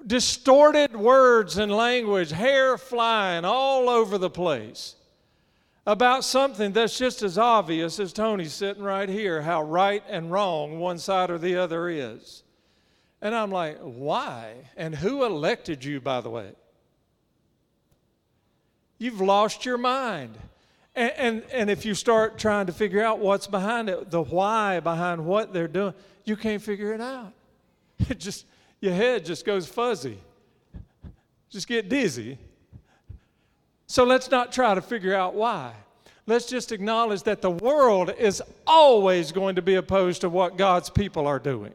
distorted 0.06 0.94
words 0.96 1.58
and 1.58 1.72
language, 1.72 2.30
hair 2.30 2.76
flying 2.78 3.44
all 3.44 3.88
over 3.88 4.18
the 4.18 4.30
place 4.30 4.96
about 5.86 6.24
something 6.24 6.72
that's 6.72 6.96
just 6.96 7.22
as 7.22 7.36
obvious 7.36 8.00
as 8.00 8.12
Tony's 8.12 8.54
sitting 8.54 8.82
right 8.82 9.08
here 9.08 9.42
how 9.42 9.62
right 9.62 10.02
and 10.08 10.30
wrong 10.30 10.78
one 10.78 10.98
side 10.98 11.30
or 11.30 11.38
the 11.38 11.56
other 11.56 11.88
is. 11.88 12.42
And 13.20 13.34
I'm 13.34 13.50
like, 13.50 13.78
why? 13.80 14.70
And 14.76 14.94
who 14.94 15.24
elected 15.24 15.84
you, 15.84 16.00
by 16.00 16.20
the 16.20 16.30
way? 16.30 16.52
You've 18.98 19.20
lost 19.20 19.64
your 19.64 19.78
mind. 19.78 20.36
And, 20.94 21.12
and, 21.16 21.42
and 21.52 21.70
if 21.70 21.84
you 21.84 21.94
start 21.94 22.38
trying 22.38 22.66
to 22.66 22.72
figure 22.72 23.02
out 23.02 23.18
what's 23.18 23.46
behind 23.46 23.88
it, 23.88 24.10
the 24.10 24.22
why 24.22 24.80
behind 24.80 25.24
what 25.24 25.52
they're 25.52 25.68
doing, 25.68 25.94
you 26.24 26.36
can't 26.36 26.62
figure 26.62 26.92
it 26.92 27.00
out. 27.00 27.32
It 28.10 28.18
just, 28.18 28.44
your 28.84 28.92
head 28.94 29.24
just 29.24 29.46
goes 29.46 29.66
fuzzy, 29.66 30.18
just 31.48 31.66
get 31.66 31.88
dizzy. 31.88 32.38
So 33.86 34.04
let's 34.04 34.30
not 34.30 34.52
try 34.52 34.74
to 34.74 34.82
figure 34.82 35.14
out 35.14 35.34
why. 35.34 35.72
Let's 36.26 36.46
just 36.46 36.70
acknowledge 36.70 37.22
that 37.22 37.40
the 37.40 37.50
world 37.50 38.12
is 38.18 38.42
always 38.66 39.32
going 39.32 39.56
to 39.56 39.62
be 39.62 39.76
opposed 39.76 40.20
to 40.20 40.28
what 40.28 40.58
God's 40.58 40.90
people 40.90 41.26
are 41.26 41.38
doing. 41.38 41.72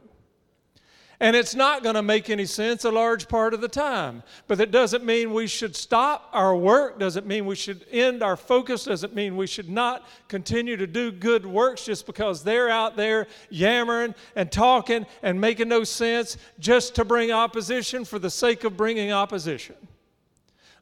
And 1.21 1.35
it's 1.35 1.53
not 1.53 1.83
going 1.83 1.95
to 1.95 2.01
make 2.01 2.29
any 2.29 2.45
sense 2.45 2.85
a 2.85 2.91
large 2.91 3.27
part 3.27 3.53
of 3.53 3.59
the 3.59 3.67
time. 3.67 4.23
But 4.47 4.57
that 4.59 4.71
doesn't 4.71 5.03
mean 5.03 5.33
we 5.33 5.47
should 5.47 5.75
stop 5.75 6.29
our 6.31 6.55
work, 6.55 6.97
doesn't 6.97 7.27
mean 7.27 7.45
we 7.45 7.55
should 7.55 7.85
end 7.91 8.23
our 8.23 8.37
focus, 8.37 8.85
doesn't 8.85 9.13
mean 9.13 9.35
we 9.35 9.45
should 9.45 9.69
not 9.69 10.07
continue 10.29 10.77
to 10.77 10.87
do 10.87 11.11
good 11.11 11.45
works 11.45 11.83
just 11.83 12.05
because 12.05 12.41
they're 12.41 12.69
out 12.69 12.95
there 12.95 13.27
yammering 13.49 14.15
and 14.37 14.49
talking 14.49 15.05
and 15.21 15.41
making 15.41 15.67
no 15.67 15.83
sense 15.83 16.37
just 16.57 16.95
to 16.95 17.03
bring 17.03 17.31
opposition 17.31 18.05
for 18.05 18.17
the 18.17 18.29
sake 18.29 18.63
of 18.63 18.77
bringing 18.77 19.11
opposition. 19.11 19.75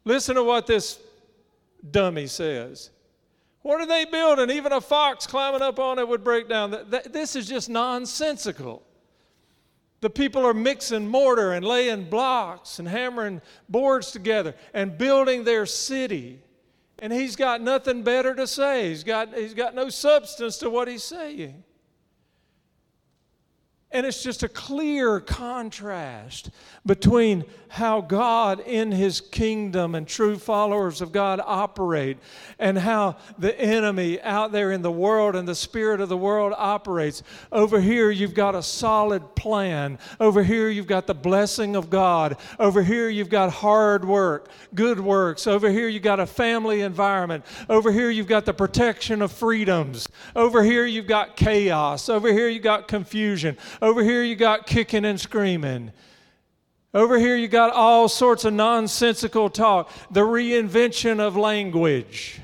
Listen 0.04 0.36
to 0.36 0.44
what 0.44 0.68
this 0.68 1.00
dummy 1.90 2.28
says. 2.28 2.90
What 3.62 3.80
are 3.80 3.86
they 3.86 4.04
building? 4.04 4.50
Even 4.50 4.72
a 4.72 4.80
fox 4.80 5.26
climbing 5.26 5.62
up 5.62 5.80
on 5.80 5.98
it 5.98 6.06
would 6.06 6.22
break 6.22 6.48
down. 6.48 6.70
This 7.10 7.34
is 7.34 7.48
just 7.48 7.68
nonsensical. 7.68 8.84
The 10.00 10.10
people 10.10 10.46
are 10.46 10.54
mixing 10.54 11.08
mortar 11.08 11.52
and 11.52 11.64
laying 11.64 12.08
blocks 12.08 12.78
and 12.78 12.86
hammering 12.86 13.40
boards 13.68 14.12
together 14.12 14.54
and 14.72 14.96
building 14.96 15.44
their 15.44 15.66
city. 15.66 16.40
And 17.00 17.12
he's 17.12 17.36
got 17.36 17.60
nothing 17.60 18.02
better 18.02 18.34
to 18.34 18.46
say. 18.46 18.88
He's 18.90 19.04
got, 19.04 19.34
he's 19.34 19.54
got 19.54 19.74
no 19.74 19.88
substance 19.88 20.58
to 20.58 20.70
what 20.70 20.88
he's 20.88 21.04
saying. 21.04 21.64
And 23.90 24.04
it's 24.04 24.22
just 24.22 24.42
a 24.42 24.48
clear 24.48 25.18
contrast 25.18 26.50
between 26.84 27.44
how 27.68 28.00
God 28.02 28.60
in 28.60 28.92
His 28.92 29.20
kingdom 29.20 29.94
and 29.94 30.06
true 30.06 30.36
followers 30.36 31.00
of 31.00 31.10
God 31.10 31.40
operate 31.44 32.18
and 32.58 32.78
how 32.78 33.16
the 33.38 33.58
enemy 33.58 34.20
out 34.20 34.52
there 34.52 34.72
in 34.72 34.82
the 34.82 34.90
world 34.90 35.36
and 35.36 35.46
the 35.46 35.54
spirit 35.54 36.00
of 36.00 36.08
the 36.10 36.16
world 36.16 36.54
operates. 36.56 37.22
Over 37.50 37.80
here, 37.80 38.10
you've 38.10 38.34
got 38.34 38.54
a 38.54 38.62
solid 38.62 39.34
plan. 39.34 39.98
Over 40.20 40.42
here, 40.42 40.68
you've 40.68 40.86
got 40.86 41.06
the 41.06 41.14
blessing 41.14 41.76
of 41.76 41.88
God. 41.88 42.36
Over 42.58 42.82
here, 42.82 43.08
you've 43.08 43.30
got 43.30 43.50
hard 43.50 44.04
work, 44.04 44.50
good 44.74 45.00
works. 45.00 45.46
Over 45.46 45.70
here, 45.70 45.88
you've 45.88 46.02
got 46.02 46.20
a 46.20 46.26
family 46.26 46.82
environment. 46.82 47.44
Over 47.68 47.90
here, 47.92 48.10
you've 48.10 48.26
got 48.26 48.44
the 48.44 48.54
protection 48.54 49.22
of 49.22 49.32
freedoms. 49.32 50.08
Over 50.36 50.62
here, 50.62 50.84
you've 50.84 51.06
got 51.06 51.36
chaos. 51.36 52.08
Over 52.08 52.32
here, 52.32 52.48
you've 52.48 52.62
got 52.62 52.88
confusion. 52.88 53.56
Over 53.80 54.02
here, 54.02 54.22
you 54.22 54.34
got 54.36 54.66
kicking 54.66 55.04
and 55.04 55.20
screaming. 55.20 55.92
Over 56.94 57.18
here, 57.18 57.36
you 57.36 57.48
got 57.48 57.72
all 57.72 58.08
sorts 58.08 58.44
of 58.44 58.54
nonsensical 58.54 59.50
talk, 59.50 59.92
the 60.10 60.22
reinvention 60.22 61.20
of 61.20 61.36
language. 61.36 62.40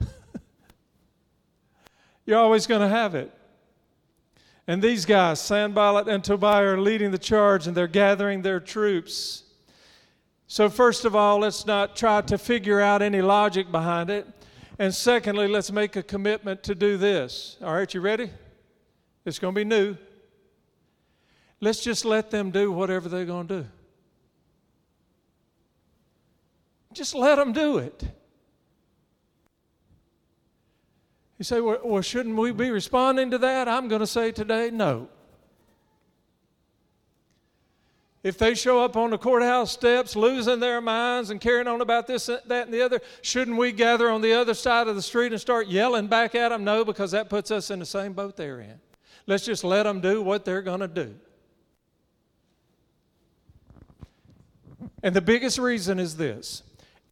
You're 2.26 2.38
always 2.38 2.66
going 2.66 2.82
to 2.82 2.88
have 2.88 3.14
it. 3.14 3.32
And 4.66 4.82
these 4.82 5.06
guys, 5.06 5.40
Sanballat 5.40 6.08
and 6.08 6.22
Tobiah, 6.22 6.74
are 6.74 6.80
leading 6.80 7.10
the 7.10 7.18
charge 7.18 7.66
and 7.66 7.76
they're 7.76 7.86
gathering 7.86 8.42
their 8.42 8.60
troops. 8.60 9.44
So, 10.46 10.68
first 10.68 11.04
of 11.04 11.16
all, 11.16 11.38
let's 11.38 11.64
not 11.64 11.96
try 11.96 12.20
to 12.22 12.36
figure 12.36 12.80
out 12.80 13.02
any 13.02 13.22
logic 13.22 13.70
behind 13.70 14.10
it. 14.10 14.26
And 14.78 14.94
secondly, 14.94 15.46
let's 15.46 15.70
make 15.70 15.96
a 15.96 16.02
commitment 16.02 16.62
to 16.64 16.74
do 16.74 16.96
this. 16.96 17.56
All 17.62 17.74
right, 17.74 17.92
you 17.92 18.00
ready? 18.00 18.30
It's 19.24 19.38
going 19.38 19.54
to 19.54 19.58
be 19.58 19.64
new. 19.64 19.96
Let's 21.60 21.82
just 21.82 22.04
let 22.04 22.30
them 22.30 22.50
do 22.50 22.72
whatever 22.72 23.08
they're 23.08 23.26
going 23.26 23.46
to 23.48 23.62
do. 23.62 23.68
Just 26.92 27.14
let 27.14 27.36
them 27.36 27.52
do 27.52 27.78
it. 27.78 28.02
You 31.38 31.44
say, 31.44 31.60
well, 31.60 32.02
shouldn't 32.02 32.36
we 32.36 32.52
be 32.52 32.70
responding 32.70 33.30
to 33.30 33.38
that? 33.38 33.68
I'm 33.68 33.88
going 33.88 34.00
to 34.00 34.06
say 34.06 34.32
today, 34.32 34.70
no. 34.70 35.08
If 38.22 38.36
they 38.36 38.54
show 38.54 38.84
up 38.84 38.96
on 38.96 39.10
the 39.10 39.16
courthouse 39.16 39.72
steps 39.72 40.14
losing 40.14 40.60
their 40.60 40.82
minds 40.82 41.30
and 41.30 41.40
carrying 41.40 41.66
on 41.66 41.80
about 41.80 42.06
this, 42.06 42.26
that, 42.26 42.48
and 42.48 42.74
the 42.74 42.82
other, 42.82 43.00
shouldn't 43.22 43.56
we 43.56 43.72
gather 43.72 44.10
on 44.10 44.20
the 44.20 44.34
other 44.34 44.52
side 44.52 44.88
of 44.88 44.96
the 44.96 45.02
street 45.02 45.32
and 45.32 45.40
start 45.40 45.68
yelling 45.68 46.06
back 46.06 46.34
at 46.34 46.50
them? 46.50 46.62
No, 46.62 46.84
because 46.84 47.12
that 47.12 47.30
puts 47.30 47.50
us 47.50 47.70
in 47.70 47.78
the 47.78 47.86
same 47.86 48.12
boat 48.12 48.36
they're 48.36 48.60
in. 48.60 48.78
Let's 49.30 49.44
just 49.44 49.62
let 49.62 49.84
them 49.84 50.00
do 50.00 50.20
what 50.20 50.44
they're 50.44 50.60
going 50.60 50.80
to 50.80 50.88
do. 50.88 51.14
And 55.04 55.14
the 55.14 55.20
biggest 55.20 55.56
reason 55.56 56.00
is 56.00 56.16
this 56.16 56.64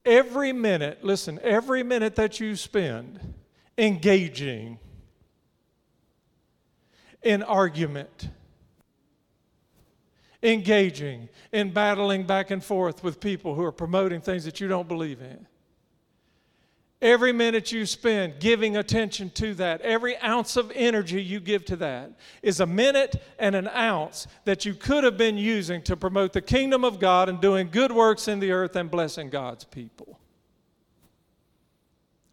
every 0.05 0.53
minute, 0.53 1.05
listen, 1.05 1.38
every 1.45 1.85
minute 1.85 2.16
that 2.16 2.40
you 2.40 2.57
spend 2.57 3.35
engaging 3.79 4.81
in 7.23 7.45
argument, 7.45 8.31
engaging 10.43 11.29
in 11.53 11.73
battling 11.73 12.25
back 12.25 12.51
and 12.51 12.64
forth 12.64 13.05
with 13.05 13.21
people 13.21 13.55
who 13.55 13.62
are 13.62 13.71
promoting 13.71 14.21
things 14.21 14.45
that 14.45 14.61
you 14.61 14.66
don't 14.66 14.88
believe 14.88 15.23
in, 15.23 15.47
Every 17.01 17.33
minute 17.33 17.71
you 17.71 17.87
spend 17.87 18.41
giving 18.41 18.77
attention 18.77 19.31
to 19.31 19.55
that, 19.55 19.81
every 19.83 20.17
ounce 20.19 20.57
of 20.57 20.73
energy 20.75 21.23
you 21.23 21.39
give 21.39 21.65
to 21.67 21.77
that, 21.77 22.11
is 22.43 22.59
a 22.59 22.67
minute 22.67 23.23
and 23.39 23.55
an 23.55 23.69
ounce 23.69 24.27
that 24.45 24.65
you 24.65 24.75
could 24.75 25.05
have 25.05 25.17
been 25.17 25.39
using 25.39 25.81
to 25.83 25.97
promote 25.97 26.33
the 26.33 26.41
kingdom 26.41 26.85
of 26.85 26.99
God 26.99 27.29
and 27.29 27.41
doing 27.41 27.71
good 27.71 27.93
works 27.93 28.27
in 28.27 28.41
the 28.41 28.51
earth 28.51 28.75
and 28.75 28.91
blessing 28.91 29.31
God's 29.31 29.63
people. 29.63 30.19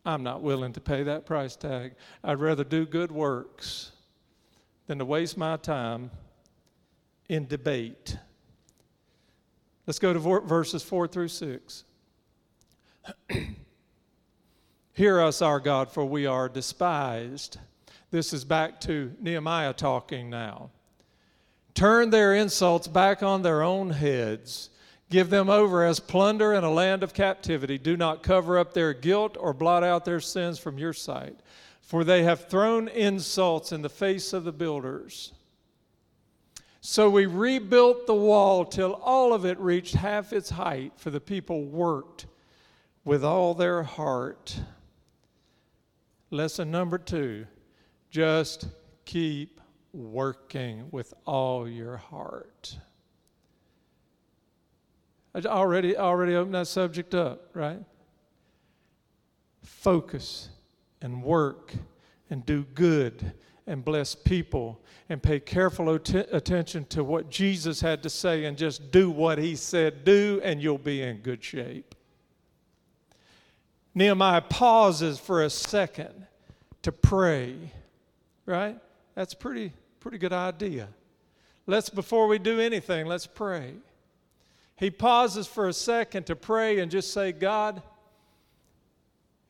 I'm 0.03 0.23
not 0.23 0.41
willing 0.41 0.73
to 0.73 0.81
pay 0.81 1.03
that 1.03 1.27
price 1.27 1.55
tag. 1.55 1.93
I'd 2.23 2.39
rather 2.39 2.63
do 2.63 2.87
good 2.87 3.11
works 3.11 3.91
than 4.87 4.97
to 4.97 5.05
waste 5.05 5.37
my 5.37 5.57
time 5.57 6.09
in 7.29 7.45
debate. 7.47 8.17
Let's 9.85 9.99
go 9.99 10.11
to 10.11 10.19
verses 10.19 10.81
4 10.81 11.07
through 11.07 11.27
6. 11.27 11.83
Hear 14.95 15.19
us, 15.19 15.41
our 15.41 15.59
God, 15.59 15.91
for 15.91 16.05
we 16.05 16.25
are 16.25 16.47
despised. 16.47 17.57
This 18.11 18.31
is 18.31 18.45
back 18.45 18.79
to 18.81 19.13
Nehemiah 19.19 19.73
talking 19.73 20.29
now. 20.29 20.69
Turn 21.73 22.11
their 22.11 22.33
insults 22.33 22.87
back 22.87 23.21
on 23.21 23.41
their 23.41 23.61
own 23.61 23.89
heads. 23.89 24.69
Give 25.09 25.29
them 25.29 25.49
over 25.49 25.83
as 25.83 25.99
plunder 25.99 26.53
in 26.53 26.63
a 26.63 26.71
land 26.71 27.03
of 27.03 27.13
captivity. 27.13 27.77
Do 27.77 27.97
not 27.97 28.23
cover 28.23 28.57
up 28.57 28.73
their 28.73 28.93
guilt 28.93 29.35
or 29.37 29.53
blot 29.53 29.83
out 29.83 30.05
their 30.05 30.21
sins 30.21 30.59
from 30.59 30.77
your 30.77 30.93
sight, 30.93 31.41
for 31.81 32.05
they 32.05 32.23
have 32.23 32.47
thrown 32.47 32.87
insults 32.87 33.73
in 33.73 33.81
the 33.81 33.89
face 33.89 34.31
of 34.31 34.45
the 34.45 34.53
builders. 34.53 35.33
So 36.79 37.09
we 37.09 37.25
rebuilt 37.25 38.07
the 38.07 38.15
wall 38.15 38.63
till 38.63 38.93
all 38.93 39.33
of 39.33 39.43
it 39.43 39.59
reached 39.59 39.95
half 39.95 40.31
its 40.31 40.51
height, 40.51 40.93
for 40.95 41.09
the 41.09 41.19
people 41.19 41.65
worked 41.65 42.27
with 43.03 43.25
all 43.25 43.53
their 43.53 43.83
heart. 43.83 44.57
Lesson 46.35 46.69
number 46.69 46.97
two 46.97 47.47
just 48.11 48.67
keep 49.05 49.61
working 49.93 50.89
with 50.91 51.13
all 51.23 51.65
your 51.65 51.95
heart. 51.95 52.77
I 55.33 55.39
already, 55.39 55.95
already 55.95 56.35
opened 56.35 56.55
that 56.55 56.67
subject 56.67 57.15
up, 57.15 57.51
right? 57.53 57.79
Focus 59.63 60.49
and 61.01 61.23
work 61.23 61.71
and 62.29 62.45
do 62.45 62.65
good 62.73 63.31
and 63.65 63.85
bless 63.85 64.13
people 64.13 64.81
and 65.07 65.23
pay 65.23 65.39
careful 65.39 65.89
attention 65.89 66.83
to 66.87 67.05
what 67.05 67.29
Jesus 67.29 67.79
had 67.79 68.03
to 68.03 68.09
say 68.09 68.43
and 68.43 68.57
just 68.57 68.91
do 68.91 69.09
what 69.09 69.37
he 69.37 69.55
said 69.55 70.03
do, 70.03 70.41
and 70.43 70.61
you'll 70.61 70.77
be 70.77 71.01
in 71.01 71.19
good 71.19 71.41
shape. 71.41 71.94
Nehemiah 73.95 74.41
pauses 74.41 75.17
for 75.17 75.41
a 75.43 75.49
second 75.49 76.27
to 76.81 76.91
pray, 76.91 77.55
right? 78.45 78.77
That's 79.15 79.33
pretty 79.33 79.71
pretty 80.01 80.17
good 80.19 80.33
idea. 80.33 80.89
Let's 81.65 81.89
before 81.89 82.27
we 82.27 82.37
do 82.37 82.59
anything, 82.59 83.07
let's 83.07 83.25
pray. 83.25 83.73
He 84.75 84.91
pauses 84.91 85.47
for 85.47 85.69
a 85.69 85.73
second 85.73 86.25
to 86.25 86.35
pray 86.35 86.79
and 86.79 86.91
just 86.91 87.13
say, 87.13 87.31
God, 87.31 87.81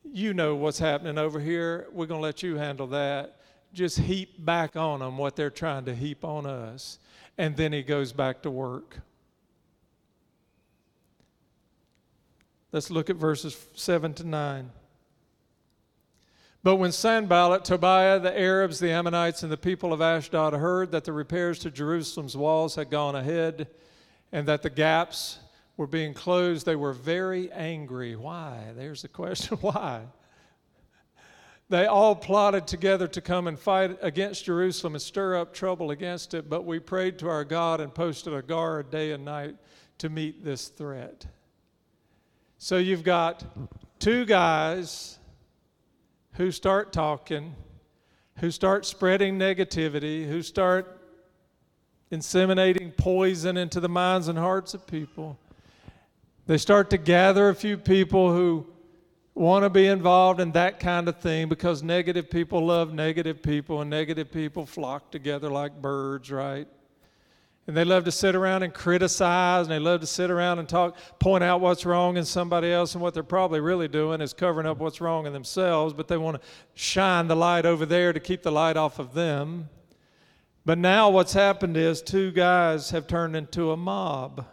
you 0.03 0.33
know 0.33 0.55
what's 0.55 0.77
happening 0.77 1.17
over 1.17 1.39
here. 1.39 1.87
We're 1.91 2.05
going 2.05 2.19
to 2.19 2.23
let 2.23 2.43
you 2.43 2.57
handle 2.57 2.87
that. 2.87 3.41
Just 3.73 3.97
heap 3.97 4.45
back 4.45 4.75
on 4.75 4.99
them 4.99 5.17
what 5.17 5.35
they're 5.35 5.49
trying 5.49 5.85
to 5.85 5.95
heap 5.95 6.23
on 6.23 6.45
us. 6.45 6.99
And 7.37 7.57
then 7.57 7.73
he 7.73 7.81
goes 7.81 8.13
back 8.13 8.43
to 8.43 8.51
work. 8.51 8.99
Let's 12.75 12.91
look 12.91 13.09
at 13.09 13.15
verses 13.15 13.55
7 13.75 14.13
to 14.15 14.25
9. 14.25 14.69
But 16.61 16.75
when 16.75 16.91
Sanballat, 16.91 17.63
Tobiah, 17.63 18.19
the 18.19 18.37
Arabs, 18.37 18.79
the 18.79 18.91
Ammonites, 18.91 19.43
and 19.43 19.49
the 19.49 19.55
people 19.55 19.93
of 19.93 20.01
Ashdod 20.01 20.51
heard 20.51 20.91
that 20.91 21.05
the 21.05 21.13
repairs 21.13 21.57
to 21.59 21.71
Jerusalem's 21.71 22.35
walls 22.35 22.75
had 22.75 22.89
gone 22.89 23.15
ahead 23.15 23.69
and 24.33 24.45
that 24.49 24.61
the 24.61 24.69
gaps 24.69 25.39
were 25.77 25.87
being 25.87 26.13
closed, 26.13 26.65
they 26.65 26.75
were 26.75 26.91
very 26.91 27.49
angry. 27.53 28.17
Why? 28.17 28.73
There's 28.75 29.03
the 29.03 29.07
question 29.07 29.57
why? 29.61 30.01
They 31.69 31.85
all 31.85 32.13
plotted 32.13 32.67
together 32.67 33.07
to 33.07 33.21
come 33.21 33.47
and 33.47 33.57
fight 33.57 33.97
against 34.01 34.43
Jerusalem 34.43 34.95
and 34.95 35.01
stir 35.01 35.37
up 35.37 35.53
trouble 35.53 35.91
against 35.91 36.33
it, 36.33 36.49
but 36.49 36.65
we 36.65 36.79
prayed 36.79 37.19
to 37.19 37.29
our 37.29 37.45
God 37.45 37.79
and 37.79 37.95
posted 37.95 38.33
a 38.33 38.41
guard 38.41 38.91
day 38.91 39.13
and 39.13 39.23
night 39.23 39.55
to 39.99 40.09
meet 40.09 40.43
this 40.43 40.67
threat. 40.67 41.25
So 42.57 42.77
you've 42.77 43.03
got 43.03 43.43
two 43.99 44.25
guys 44.25 45.19
who 46.33 46.51
start 46.51 46.93
talking, 46.93 47.55
who 48.37 48.49
start 48.49 48.85
spreading 48.85 49.37
negativity, 49.37 50.27
who 50.27 50.41
start 50.41 51.01
inseminating 52.11 52.95
poison 52.95 53.57
into 53.57 53.79
the 53.79 53.89
minds 53.89 54.27
and 54.27 54.37
hearts 54.37 54.73
of 54.73 54.87
people. 54.87 55.37
They 56.47 56.57
start 56.57 56.89
to 56.91 56.97
gather 56.97 57.49
a 57.49 57.55
few 57.55 57.77
people 57.77 58.33
who 58.33 58.67
want 59.33 59.63
to 59.63 59.69
be 59.69 59.87
involved 59.87 60.39
in 60.39 60.51
that 60.53 60.79
kind 60.79 61.09
of 61.09 61.19
thing 61.19 61.49
because 61.49 61.83
negative 61.83 62.29
people 62.29 62.65
love 62.65 62.93
negative 62.93 63.43
people 63.43 63.81
and 63.81 63.89
negative 63.89 64.31
people 64.31 64.65
flock 64.65 65.11
together 65.11 65.49
like 65.49 65.81
birds, 65.81 66.31
right? 66.31 66.67
And 67.67 67.75
they 67.75 67.83
love 67.83 68.03
to 68.03 68.11
sit 68.11 68.35
around 68.35 68.61
and 68.61 68.71
criticize 68.71 69.65
and 69.65 69.71
they 69.71 69.79
love 69.79 70.01
to 70.01 70.07
sit 70.07 70.29
around 70.29 70.59
and 70.59 70.69
talk, 70.69 70.95
point 71.17 71.43
out 71.43 71.61
what's 71.61 71.83
wrong 71.83 72.15
in 72.15 72.23
somebody 72.23 72.71
else. 72.71 72.93
And 72.93 73.01
what 73.01 73.15
they're 73.15 73.23
probably 73.23 73.59
really 73.59 73.87
doing 73.87 74.21
is 74.21 74.33
covering 74.33 74.67
up 74.67 74.77
what's 74.77 75.01
wrong 75.01 75.25
in 75.25 75.33
themselves, 75.33 75.93
but 75.93 76.07
they 76.07 76.17
want 76.17 76.39
to 76.39 76.47
shine 76.75 77.27
the 77.27 77.35
light 77.35 77.65
over 77.65 77.85
there 77.85 78.13
to 78.13 78.19
keep 78.19 78.43
the 78.43 78.51
light 78.51 78.77
off 78.77 78.99
of 78.99 79.15
them. 79.15 79.69
But 80.63 80.77
now 80.77 81.09
what's 81.09 81.33
happened 81.33 81.75
is 81.75 82.01
two 82.01 82.31
guys 82.31 82.91
have 82.91 83.07
turned 83.07 83.35
into 83.35 83.71
a 83.71 83.77
mob. 83.77 84.45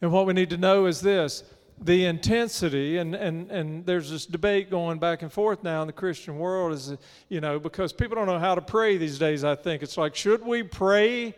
And 0.00 0.12
what 0.12 0.26
we 0.26 0.32
need 0.32 0.50
to 0.50 0.56
know 0.56 0.86
is 0.86 1.00
this 1.00 1.42
the 1.82 2.04
intensity, 2.04 2.98
and, 2.98 3.14
and, 3.14 3.50
and 3.50 3.86
there's 3.86 4.10
this 4.10 4.26
debate 4.26 4.70
going 4.70 4.98
back 4.98 5.22
and 5.22 5.32
forth 5.32 5.62
now 5.62 5.80
in 5.80 5.86
the 5.86 5.92
Christian 5.92 6.38
world, 6.38 6.72
is, 6.72 6.94
you 7.30 7.40
know, 7.40 7.58
because 7.58 7.92
people 7.92 8.14
don't 8.16 8.26
know 8.26 8.38
how 8.38 8.54
to 8.54 8.60
pray 8.60 8.98
these 8.98 9.18
days, 9.18 9.44
I 9.44 9.54
think. 9.54 9.82
It's 9.82 9.96
like, 9.96 10.14
should 10.14 10.44
we 10.44 10.62
pray 10.62 11.34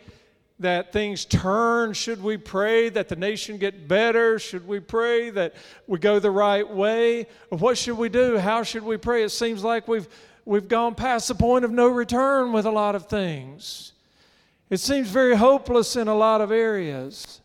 that 0.58 0.92
things 0.92 1.24
turn? 1.24 1.92
Should 1.92 2.22
we 2.22 2.36
pray 2.36 2.88
that 2.88 3.08
the 3.08 3.14
nation 3.14 3.56
get 3.56 3.86
better? 3.86 4.38
Should 4.40 4.66
we 4.66 4.80
pray 4.80 5.30
that 5.30 5.54
we 5.86 6.00
go 6.00 6.18
the 6.18 6.30
right 6.30 6.68
way? 6.68 7.26
What 7.50 7.78
should 7.78 7.98
we 7.98 8.08
do? 8.08 8.38
How 8.38 8.64
should 8.64 8.82
we 8.82 8.96
pray? 8.96 9.22
It 9.22 9.30
seems 9.30 9.62
like 9.62 9.86
we've, 9.86 10.08
we've 10.44 10.68
gone 10.68 10.96
past 10.96 11.28
the 11.28 11.36
point 11.36 11.64
of 11.64 11.70
no 11.70 11.86
return 11.86 12.52
with 12.52 12.66
a 12.66 12.70
lot 12.70 12.96
of 12.96 13.06
things. 13.06 13.92
It 14.70 14.80
seems 14.80 15.08
very 15.08 15.36
hopeless 15.36 15.94
in 15.94 16.08
a 16.08 16.14
lot 16.14 16.40
of 16.40 16.50
areas. 16.50 17.41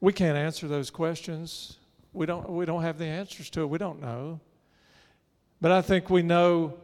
We 0.00 0.12
can't 0.12 0.36
answer 0.36 0.66
those 0.66 0.90
questions. 0.90 1.76
We 2.12 2.26
don't, 2.26 2.48
we 2.48 2.64
don't 2.64 2.82
have 2.82 2.98
the 2.98 3.06
answers 3.06 3.50
to 3.50 3.62
it. 3.62 3.66
We 3.66 3.78
don't 3.78 4.00
know. 4.00 4.40
But 5.60 5.72
I 5.72 5.82
think 5.82 6.08
we 6.08 6.22
know, 6.22 6.74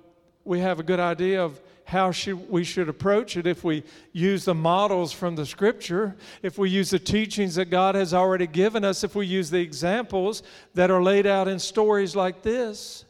we 0.44 0.60
have 0.60 0.78
a 0.78 0.82
good 0.82 1.00
idea 1.00 1.42
of 1.42 1.60
how 1.84 2.10
should, 2.10 2.50
we 2.50 2.64
should 2.64 2.88
approach 2.88 3.36
it 3.36 3.46
if 3.46 3.62
we 3.64 3.84
use 4.12 4.44
the 4.44 4.54
models 4.54 5.12
from 5.12 5.36
the 5.36 5.46
scripture, 5.46 6.16
if 6.42 6.58
we 6.58 6.68
use 6.68 6.90
the 6.90 6.98
teachings 6.98 7.54
that 7.54 7.66
God 7.66 7.94
has 7.94 8.12
already 8.12 8.46
given 8.46 8.84
us, 8.84 9.04
if 9.04 9.14
we 9.14 9.26
use 9.26 9.50
the 9.50 9.60
examples 9.60 10.42
that 10.74 10.90
are 10.90 11.02
laid 11.02 11.26
out 11.26 11.48
in 11.48 11.58
stories 11.58 12.14
like 12.14 12.42
this. 12.42 13.04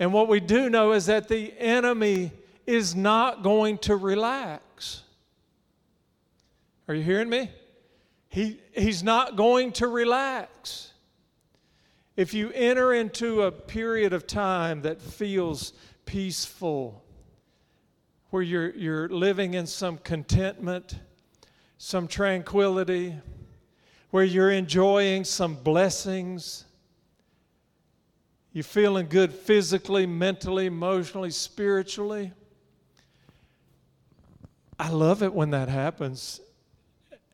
And 0.00 0.12
what 0.12 0.28
we 0.28 0.40
do 0.40 0.68
know 0.68 0.92
is 0.92 1.06
that 1.06 1.28
the 1.28 1.54
enemy 1.58 2.32
is 2.66 2.94
not 2.96 3.42
going 3.42 3.78
to 3.78 3.96
relax. 3.96 5.02
Are 6.88 6.94
you 6.94 7.02
hearing 7.02 7.28
me? 7.28 7.50
He, 8.30 8.60
he's 8.72 9.02
not 9.02 9.34
going 9.34 9.72
to 9.72 9.88
relax. 9.88 10.92
If 12.16 12.32
you 12.32 12.52
enter 12.52 12.94
into 12.94 13.42
a 13.42 13.50
period 13.50 14.12
of 14.12 14.26
time 14.26 14.82
that 14.82 15.02
feels 15.02 15.72
peaceful, 16.06 17.02
where 18.30 18.42
you're, 18.42 18.70
you're 18.70 19.08
living 19.08 19.54
in 19.54 19.66
some 19.66 19.98
contentment, 19.98 20.94
some 21.76 22.06
tranquility, 22.06 23.16
where 24.10 24.22
you're 24.22 24.52
enjoying 24.52 25.24
some 25.24 25.56
blessings, 25.56 26.66
you're 28.52 28.62
feeling 28.62 29.08
good 29.08 29.32
physically, 29.32 30.06
mentally, 30.06 30.66
emotionally, 30.66 31.30
spiritually. 31.30 32.30
I 34.78 34.90
love 34.90 35.24
it 35.24 35.34
when 35.34 35.50
that 35.50 35.68
happens. 35.68 36.40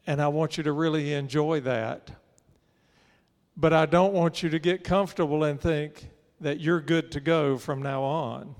And 0.07 0.23
I 0.23 0.29
want 0.29 0.57
you 0.57 0.62
to 0.64 0.73
really 0.73 1.14
enjoy 1.14 1.61
that. 1.61 2.11
But 3.57 3.73
I 3.73 3.87
don't 3.87 4.12
want 4.12 4.42
you 4.42 4.51
to 4.51 4.59
get 4.59 4.85
comfortable 4.85 5.45
and 5.45 5.61
think 5.61 6.09
that 6.40 6.61
you're 6.61 6.81
good 6.81 7.11
to 7.12 7.21
go 7.21 7.57
from 7.57 7.83
now 7.83 8.03
on. 8.03 8.55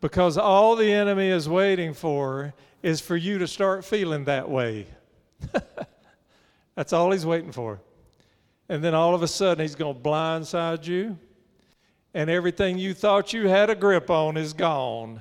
Because 0.00 0.36
all 0.38 0.76
the 0.76 0.90
enemy 0.90 1.28
is 1.28 1.48
waiting 1.48 1.94
for 1.94 2.54
is 2.82 3.00
for 3.00 3.16
you 3.16 3.38
to 3.38 3.46
start 3.46 3.84
feeling 3.84 4.24
that 4.24 4.48
way. 4.48 4.86
That's 6.74 6.92
all 6.92 7.10
he's 7.10 7.26
waiting 7.26 7.52
for. 7.52 7.80
And 8.68 8.82
then 8.82 8.94
all 8.94 9.14
of 9.14 9.22
a 9.22 9.28
sudden, 9.28 9.62
he's 9.62 9.74
going 9.74 9.94
to 9.94 10.00
blindside 10.00 10.86
you, 10.86 11.18
and 12.14 12.30
everything 12.30 12.78
you 12.78 12.94
thought 12.94 13.32
you 13.32 13.48
had 13.48 13.70
a 13.70 13.74
grip 13.74 14.08
on 14.08 14.36
is 14.36 14.52
gone. 14.52 15.20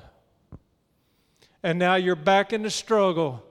And 1.64 1.78
now 1.78 1.96
you're 1.96 2.16
back 2.16 2.54
in 2.54 2.64
the 2.64 2.70
struggle 2.70 3.44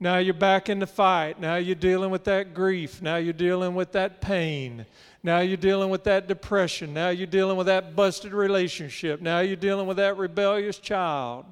now 0.00 0.18
you're 0.18 0.34
back 0.34 0.68
in 0.68 0.80
the 0.80 0.86
fight. 0.86 1.40
Now 1.40 1.56
you're 1.56 1.74
dealing 1.74 2.10
with 2.10 2.24
that 2.24 2.54
grief. 2.54 3.00
Now 3.00 3.16
you're 3.16 3.32
dealing 3.32 3.74
with 3.74 3.92
that 3.92 4.20
pain. 4.20 4.86
Now 5.22 5.40
you're 5.40 5.56
dealing 5.56 5.90
with 5.90 6.04
that 6.04 6.28
depression. 6.28 6.92
Now 6.92 7.08
you're 7.08 7.26
dealing 7.26 7.56
with 7.56 7.66
that 7.68 7.96
busted 7.96 8.32
relationship. 8.32 9.20
Now 9.20 9.40
you're 9.40 9.56
dealing 9.56 9.86
with 9.86 9.96
that 9.96 10.16
rebellious 10.16 10.78
child. 10.78 11.46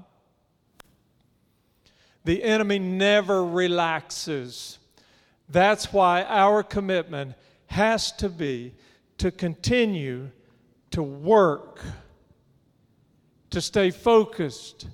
The 2.25 2.43
enemy 2.43 2.79
never 2.79 3.45
relaxes. 3.45 4.79
That's 5.49 5.93
why 5.93 6.23
our 6.25 6.63
commitment 6.63 7.35
has 7.67 8.13
to 8.13 8.29
be 8.29 8.75
to 9.19 9.31
continue 9.31 10.31
to 10.91 11.03
work, 11.03 11.81
to 13.51 13.61
stay 13.61 13.91
focused 13.91 14.87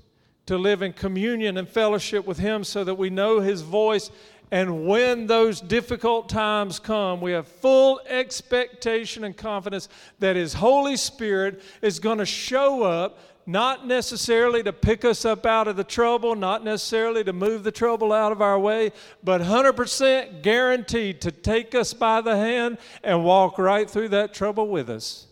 to 0.49 0.57
live 0.57 0.81
in 0.81 0.95
communion 0.95 1.59
and 1.59 1.69
fellowship 1.69 2.27
with 2.27 2.39
Him 2.39 2.65
so 2.65 2.83
that 2.83 2.95
we 2.95 3.11
know 3.11 3.41
His 3.41 3.61
voice. 3.61 4.11
And 4.51 4.87
when 4.87 5.27
those 5.27 5.61
difficult 5.61 6.31
times 6.31 6.79
come, 6.79 7.21
we 7.21 7.33
have 7.33 7.47
full 7.47 8.01
expectation 8.07 9.25
and 9.25 9.37
confidence 9.37 9.91
that 10.21 10.37
His 10.37 10.55
Holy 10.55 10.97
Spirit 10.97 11.63
is 11.83 12.01
going 12.01 12.17
to 12.17 12.25
show 12.25 12.83
up, 12.83 13.19
not 13.45 13.87
necessarily 13.87 14.63
to 14.63 14.73
pick 14.73 15.05
us 15.05 15.27
up 15.27 15.45
out 15.45 15.69
of 15.69 15.77
the 15.77 15.85
trouble, 15.85 16.35
not 16.35 16.65
necessarily 16.65 17.23
to 17.25 17.35
move 17.35 17.63
the 17.63 17.71
trouble 17.71 18.11
out 18.11 18.33
of 18.33 18.41
our 18.41 18.59
way, 18.59 18.91
but 19.23 19.43
100% 19.43 20.41
guaranteed 20.43 21.21
to 21.21 21.31
take 21.31 21.75
us 21.75 21.93
by 21.93 22.23
the 22.23 22.37
hand 22.37 22.79
and 23.05 23.23
walk 23.23 23.59
right 23.59 23.89
through 23.89 24.09
that 24.09 24.33
trouble 24.33 24.69
with 24.69 24.89
us. 24.89 25.27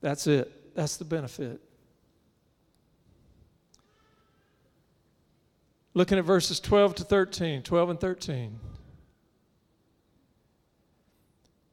That's 0.00 0.26
it. 0.26 0.59
That's 0.74 0.96
the 0.96 1.04
benefit. 1.04 1.60
Looking 5.92 6.18
at 6.18 6.24
verses 6.24 6.60
12 6.60 6.96
to 6.96 7.04
13, 7.04 7.62
12 7.62 7.90
and 7.90 8.00
13. 8.00 8.60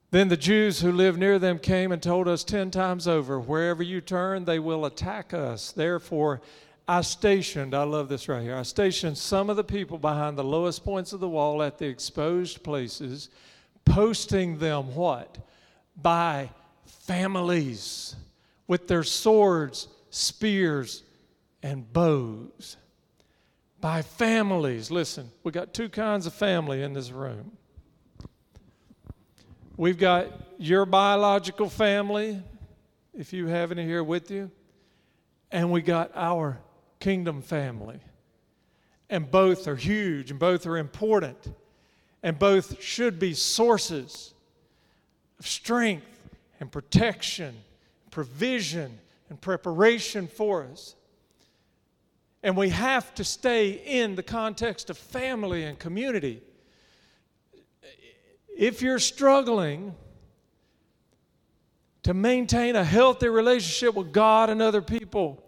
Then 0.10 0.29
the 0.29 0.38
Jews 0.38 0.81
who 0.81 0.91
lived 0.91 1.19
near 1.19 1.38
them 1.38 1.60
came 1.60 1.91
and 1.91 2.01
told 2.01 2.27
us 2.27 2.43
ten 2.43 2.71
times 2.71 3.07
over, 3.07 3.39
Wherever 3.39 3.83
you 3.83 4.01
turn, 4.01 4.45
they 4.45 4.57
will 4.57 4.86
attack 4.86 5.33
us. 5.33 5.71
Therefore, 5.71 6.41
I 6.88 7.01
stationed, 7.01 7.75
I 7.75 7.83
love 7.83 8.07
this 8.07 8.29
right 8.29 8.41
here, 8.41 8.55
I 8.55 8.63
stationed 8.63 9.17
some 9.17 9.49
of 9.49 9.57
the 9.57 9.63
people 9.63 9.97
behind 9.97 10.38
the 10.38 10.43
lowest 10.43 10.86
points 10.86 11.12
of 11.12 11.19
the 11.19 11.27
wall 11.27 11.62
at 11.62 11.77
the 11.77 11.88
exposed 11.88 12.63
places, 12.63 13.29
posting 13.83 14.57
them 14.60 14.95
what? 14.95 15.38
By 16.01 16.51
families 16.86 18.15
with 18.67 18.88
their 18.88 19.03
swords, 19.03 19.88
spears, 20.10 21.03
and 21.63 21.91
bows. 21.91 22.77
By 23.80 24.01
families. 24.01 24.89
Listen, 24.91 25.30
we 25.43 25.51
got 25.51 25.73
two 25.73 25.89
kinds 25.89 26.25
of 26.25 26.34
family 26.34 26.82
in 26.82 26.93
this 26.93 27.12
room. 27.12 27.51
We've 29.77 29.97
got 29.97 30.27
your 30.58 30.86
biological 30.86 31.69
family, 31.69 32.41
if 33.13 33.32
you 33.32 33.47
have 33.47 33.71
any 33.71 33.86
here 33.86 34.03
with 34.03 34.32
you, 34.32 34.49
and 35.51 35.71
we 35.71 35.82
got 35.82 36.12
our 36.15 36.60
kingdom 36.99 37.43
family. 37.43 37.99
And 39.10 39.30
both 39.30 39.67
are 39.67 39.75
huge 39.75 40.32
and 40.32 40.39
both 40.39 40.65
are 40.65 40.77
important, 40.77 41.38
and 42.23 42.39
both 42.39 42.82
should 42.82 43.19
be 43.19 43.36
sources 43.36 44.34
of 45.39 45.47
strength 45.47 46.06
and 46.60 46.71
protection 46.71 47.56
provision 48.17 48.97
and 49.30 49.39
preparation 49.39 50.27
for 50.27 50.63
us. 50.63 50.95
And 52.41 52.58
we 52.58 52.69
have 52.69 53.13
to 53.13 53.23
stay 53.23 53.69
in 53.69 54.15
the 54.15 54.23
context 54.23 54.89
of 54.89 54.97
family 54.97 55.65
and 55.65 55.77
community. 55.77 56.41
If 58.58 58.82
you're 58.82 58.97
struggling 58.97 59.93
to 62.01 62.15
maintain 62.15 62.75
a 62.75 62.84
healthy 62.84 63.27
relationship 63.27 63.93
with 63.93 64.12
God 64.12 64.49
and 64.49 64.63
other 64.63 64.82
people, 64.82 65.43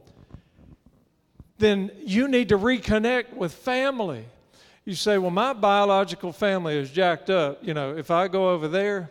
then 1.58 1.90
you 2.06 2.28
need 2.28 2.50
to 2.50 2.58
reconnect 2.60 3.34
with 3.34 3.52
family. 3.52 4.26
You 4.86 4.94
say, 4.94 5.18
Well, 5.18 5.32
my 5.32 5.54
biological 5.54 6.32
family 6.32 6.78
is 6.78 6.92
jacked 6.92 7.32
up. 7.32 7.64
You 7.64 7.74
know, 7.74 7.98
if 7.98 8.12
I 8.12 8.28
go 8.28 8.52
over 8.52 8.68
there, 8.68 9.10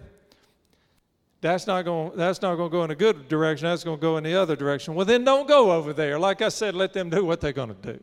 that's 1.41 1.69
not 1.69 1.85
going 1.85 2.17
that's 2.17 2.43
not 2.43 2.57
going 2.57 2.69
to 2.69 2.73
go 2.73 2.85
in 2.85 2.91
a 2.91 2.97
good 2.97 3.29
direction 3.29 3.69
that's 3.69 3.85
going 3.85 3.97
to 3.97 4.01
go 4.01 4.17
in 4.17 4.25
the 4.25 4.35
other 4.35 4.57
direction. 4.57 4.95
Well 4.95 5.07
then 5.07 5.23
don't 5.23 5.47
go 5.47 5.71
over 5.71 5.93
there. 5.93 6.19
Like 6.19 6.43
i 6.43 6.49
said 6.49 6.75
let 6.75 6.93
them 6.93 7.11
do 7.11 7.25
what 7.25 7.41
they're 7.41 7.53
going 7.53 7.75
to 7.75 7.93
do. 7.93 8.01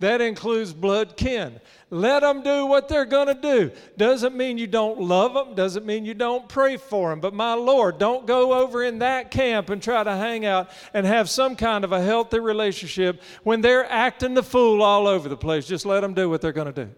That 0.00 0.20
includes 0.20 0.72
blood 0.72 1.16
kin. 1.16 1.60
Let 1.88 2.20
them 2.20 2.42
do 2.42 2.66
what 2.66 2.88
they're 2.88 3.06
going 3.06 3.26
to 3.28 3.34
do. 3.34 3.72
Doesn't 3.96 4.36
mean 4.36 4.58
you 4.58 4.66
don't 4.66 5.00
love 5.00 5.32
them 5.32 5.54
doesn't 5.54 5.86
mean 5.86 6.04
you 6.04 6.12
don't 6.12 6.46
pray 6.46 6.76
for 6.76 7.08
them 7.10 7.20
but 7.20 7.32
my 7.32 7.54
lord 7.54 7.98
don't 7.98 8.26
go 8.26 8.52
over 8.52 8.84
in 8.84 8.98
that 8.98 9.30
camp 9.30 9.70
and 9.70 9.82
try 9.82 10.04
to 10.04 10.16
hang 10.16 10.44
out 10.44 10.68
and 10.92 11.06
have 11.06 11.30
some 11.30 11.56
kind 11.56 11.84
of 11.84 11.92
a 11.92 12.02
healthy 12.02 12.38
relationship 12.38 13.22
when 13.44 13.62
they're 13.62 13.90
acting 13.90 14.34
the 14.34 14.42
fool 14.42 14.82
all 14.82 15.06
over 15.06 15.28
the 15.28 15.36
place. 15.36 15.66
Just 15.66 15.86
let 15.86 16.00
them 16.00 16.12
do 16.12 16.28
what 16.28 16.42
they're 16.42 16.52
going 16.52 16.72
to 16.72 16.84
do 16.84 16.90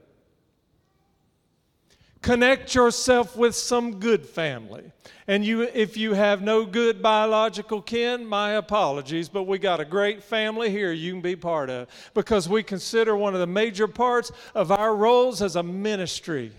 connect 2.23 2.75
yourself 2.75 3.37
with 3.37 3.55
some 3.55 3.99
good 4.01 4.27
family. 4.27 4.93
And 5.29 5.45
you, 5.45 5.63
if 5.63 5.97
you 5.97 6.15
have 6.15 6.43
no 6.43 6.65
good 6.65 7.03
biological 7.03 7.83
kin, 7.83 8.25
my 8.25 8.53
apologies, 8.53 9.29
but 9.29 9.45
we 9.45 9.59
got 9.59 9.81
a 9.81 9.85
great 9.85 10.23
family 10.23 10.71
here 10.71 10.93
you 10.93 11.13
can 11.13 11.21
be 11.21 11.35
part 11.35 11.69
of 11.69 11.89
because 12.15 12.49
we 12.49 12.63
consider 12.63 13.17
one 13.17 13.35
of 13.35 13.41
the 13.41 13.47
major 13.47 13.89
parts 13.89 14.31
of 14.55 14.71
our 14.71 14.95
roles 14.95 15.43
as 15.43 15.57
a 15.57 15.63
ministry 15.63 16.53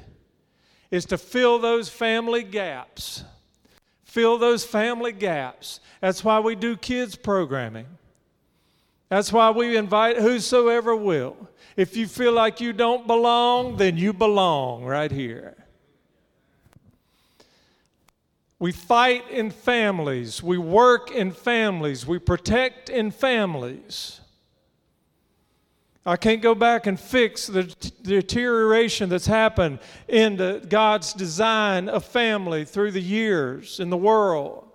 is 0.91 1.06
to 1.06 1.17
fill 1.17 1.60
those 1.60 1.89
family 1.89 2.43
gaps. 2.43 3.24
Fill 4.04 4.38
those 4.38 4.65
family 4.65 5.12
gaps. 5.12 5.80
That's 6.02 6.24
why 6.24 6.39
we 6.39 6.56
do 6.56 6.76
kids 6.76 7.15
programming. 7.15 7.86
That's 9.10 9.32
why 9.32 9.52
we 9.52 9.78
invite 9.78 10.17
whosoever 10.17 10.96
will. 10.96 11.36
If 11.76 11.96
you 11.96 12.08
feel 12.08 12.34
like 12.34 12.60
you 12.60 12.74
don't 12.74 13.08
belong, 13.08 13.78
then 13.78 13.98
you 13.98 14.12
belong 14.12 14.84
right 14.84 15.12
here. 15.12 15.56
We 18.60 18.72
fight 18.72 19.30
in 19.30 19.52
families. 19.52 20.41
We 20.41 20.58
work 20.58 21.12
in 21.12 21.32
families. 21.32 22.08
We 22.08 22.20
protect 22.20 22.89
in 22.89 23.12
families. 23.12 24.20
I 26.06 26.15
can't 26.15 26.41
go 26.41 26.56
back 26.56 26.88
and 26.88 27.00
fix 27.00 27.48
the 27.48 27.63
deterioration 28.02 29.10
that's 29.10 29.28
happened 29.28 29.80
in 30.08 30.38
the, 30.38 30.65
God's 30.67 31.13
design 31.13 31.89
of 31.89 32.06
family 32.06 32.65
through 32.65 32.91
the 32.91 33.02
years 33.02 33.80
in 33.80 33.89
the 33.89 33.98
world. 33.98 34.67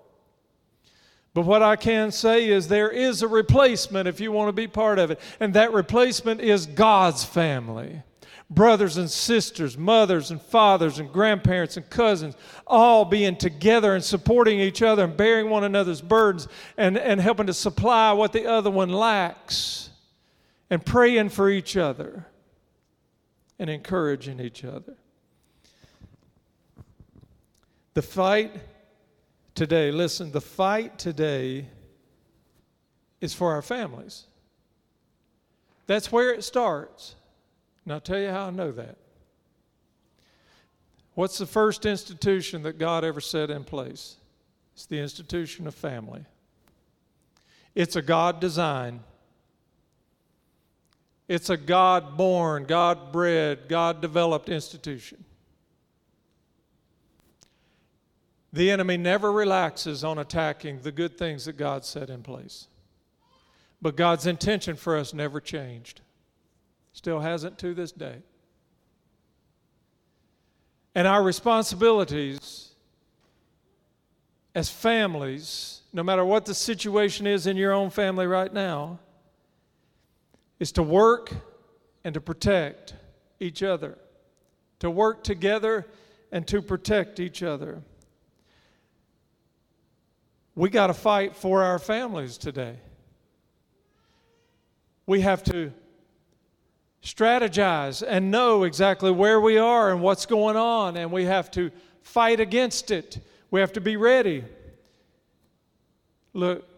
But 1.34 1.46
what 1.46 1.62
I 1.62 1.76
can 1.76 2.12
say 2.12 2.48
is 2.48 2.68
there 2.68 2.90
is 2.90 3.22
a 3.22 3.28
replacement 3.28 4.06
if 4.06 4.20
you 4.20 4.30
want 4.32 4.48
to 4.48 4.52
be 4.52 4.66
part 4.66 4.98
of 4.98 5.10
it, 5.10 5.20
and 5.40 5.54
that 5.54 5.72
replacement 5.72 6.40
is 6.40 6.66
God's 6.66 7.24
family. 7.24 8.02
Brothers 8.50 8.98
and 8.98 9.10
sisters, 9.10 9.78
mothers 9.78 10.30
and 10.30 10.40
fathers, 10.42 10.98
and 10.98 11.10
grandparents 11.10 11.78
and 11.78 11.88
cousins, 11.88 12.36
all 12.66 13.06
being 13.06 13.36
together 13.36 13.94
and 13.94 14.04
supporting 14.04 14.60
each 14.60 14.82
other 14.82 15.04
and 15.04 15.16
bearing 15.16 15.48
one 15.48 15.64
another's 15.64 16.02
burdens 16.02 16.48
and, 16.76 16.98
and 16.98 17.18
helping 17.18 17.46
to 17.46 17.54
supply 17.54 18.12
what 18.12 18.34
the 18.34 18.46
other 18.46 18.70
one 18.70 18.90
lacks, 18.90 19.88
and 20.68 20.84
praying 20.84 21.30
for 21.30 21.48
each 21.48 21.78
other 21.78 22.26
and 23.58 23.70
encouraging 23.70 24.38
each 24.38 24.64
other. 24.64 24.96
The 27.94 28.02
fight 28.02 28.52
today, 29.54 29.90
listen, 29.90 30.32
the 30.32 30.40
fight 30.40 30.98
today 30.98 31.66
is 33.20 33.34
for 33.34 33.52
our 33.52 33.62
families. 33.62 34.24
That's 35.86 36.10
where 36.10 36.32
it 36.32 36.44
starts. 36.44 37.14
And 37.84 37.92
I'll 37.92 38.00
tell 38.00 38.18
you 38.18 38.30
how 38.30 38.46
I 38.46 38.50
know 38.50 38.72
that. 38.72 38.96
What's 41.14 41.38
the 41.38 41.46
first 41.46 41.84
institution 41.84 42.62
that 42.62 42.78
God 42.78 43.04
ever 43.04 43.20
set 43.20 43.50
in 43.50 43.64
place? 43.64 44.16
It's 44.74 44.86
the 44.86 44.98
institution 44.98 45.66
of 45.66 45.74
family. 45.74 46.24
It's 47.74 47.96
a 47.96 48.02
God 48.02 48.40
design. 48.40 49.00
It's 51.28 51.50
a 51.50 51.56
God 51.56 52.16
born, 52.16 52.64
God 52.64 53.12
bred, 53.12 53.68
God 53.68 54.00
developed 54.00 54.48
institution. 54.48 55.24
The 58.52 58.70
enemy 58.70 58.98
never 58.98 59.32
relaxes 59.32 60.04
on 60.04 60.18
attacking 60.18 60.80
the 60.80 60.92
good 60.92 61.16
things 61.16 61.46
that 61.46 61.56
God 61.56 61.84
set 61.84 62.10
in 62.10 62.22
place. 62.22 62.68
But 63.80 63.96
God's 63.96 64.26
intention 64.26 64.76
for 64.76 64.96
us 64.96 65.14
never 65.14 65.40
changed, 65.40 66.02
still 66.92 67.20
hasn't 67.20 67.58
to 67.58 67.74
this 67.74 67.92
day. 67.92 68.18
And 70.94 71.08
our 71.08 71.22
responsibilities 71.22 72.68
as 74.54 74.68
families, 74.68 75.80
no 75.92 76.02
matter 76.02 76.24
what 76.24 76.44
the 76.44 76.54
situation 76.54 77.26
is 77.26 77.46
in 77.46 77.56
your 77.56 77.72
own 77.72 77.88
family 77.88 78.26
right 78.26 78.52
now, 78.52 78.98
is 80.60 80.72
to 80.72 80.82
work 80.82 81.32
and 82.04 82.12
to 82.14 82.20
protect 82.20 82.94
each 83.40 83.62
other, 83.62 83.96
to 84.80 84.90
work 84.90 85.24
together 85.24 85.86
and 86.30 86.46
to 86.46 86.60
protect 86.60 87.18
each 87.18 87.42
other. 87.42 87.82
We 90.54 90.68
got 90.68 90.88
to 90.88 90.94
fight 90.94 91.34
for 91.34 91.62
our 91.62 91.78
families 91.78 92.36
today. 92.36 92.76
We 95.06 95.22
have 95.22 95.42
to 95.44 95.72
strategize 97.02 98.04
and 98.06 98.30
know 98.30 98.62
exactly 98.62 99.10
where 99.10 99.40
we 99.40 99.58
are 99.58 99.90
and 99.90 100.00
what's 100.00 100.26
going 100.26 100.56
on, 100.56 100.96
and 100.96 101.10
we 101.10 101.24
have 101.24 101.50
to 101.52 101.70
fight 102.02 102.38
against 102.38 102.90
it. 102.90 103.18
We 103.50 103.60
have 103.60 103.72
to 103.72 103.80
be 103.80 103.96
ready. 103.96 104.44
Look, 106.32 106.68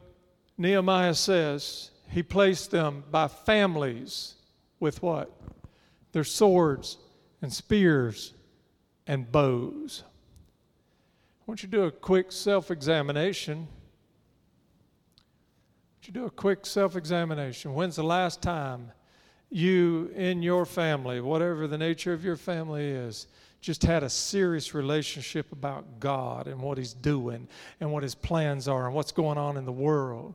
Nehemiah 0.57 1.15
says 1.15 1.91
he 2.11 2.23
placed 2.23 2.71
them 2.71 3.05
by 3.11 3.29
families 3.29 4.35
with 4.81 5.03
what? 5.03 5.31
Their 6.13 6.25
swords 6.25 6.97
and 7.43 7.53
spears 7.53 8.33
and 9.07 9.31
bows. 9.31 10.05
Want 11.47 11.63
you 11.63 11.69
to 11.69 11.77
do 11.77 11.83
a 11.85 11.91
quick 11.91 12.33
self 12.33 12.71
examination. 12.71 13.69
you 16.03 16.13
do 16.13 16.25
a 16.25 16.31
quick 16.31 16.65
self 16.65 16.97
examination. 16.97 17.75
When's 17.75 17.97
the 17.97 18.05
last 18.05 18.41
time 18.41 18.93
you, 19.51 20.11
in 20.15 20.43
your 20.43 20.65
family, 20.65 21.21
whatever 21.21 21.67
the 21.67 21.77
nature 21.77 22.15
of 22.15 22.25
your 22.25 22.37
family 22.37 22.87
is, 22.89 23.27
just 23.61 23.83
had 23.83 24.03
a 24.03 24.11
serious 24.11 24.75
relationship 24.75 25.53
about 25.53 26.01
God 26.01 26.49
and 26.49 26.61
what 26.61 26.79
He's 26.79 26.95
doing 26.95 27.47
and 27.79 27.93
what 27.93 28.03
His 28.03 28.15
plans 28.15 28.67
are 28.67 28.87
and 28.87 28.95
what's 28.95 29.13
going 29.13 29.39
on 29.39 29.59
in 29.59 29.67
the 29.67 29.73
world? 29.73 30.35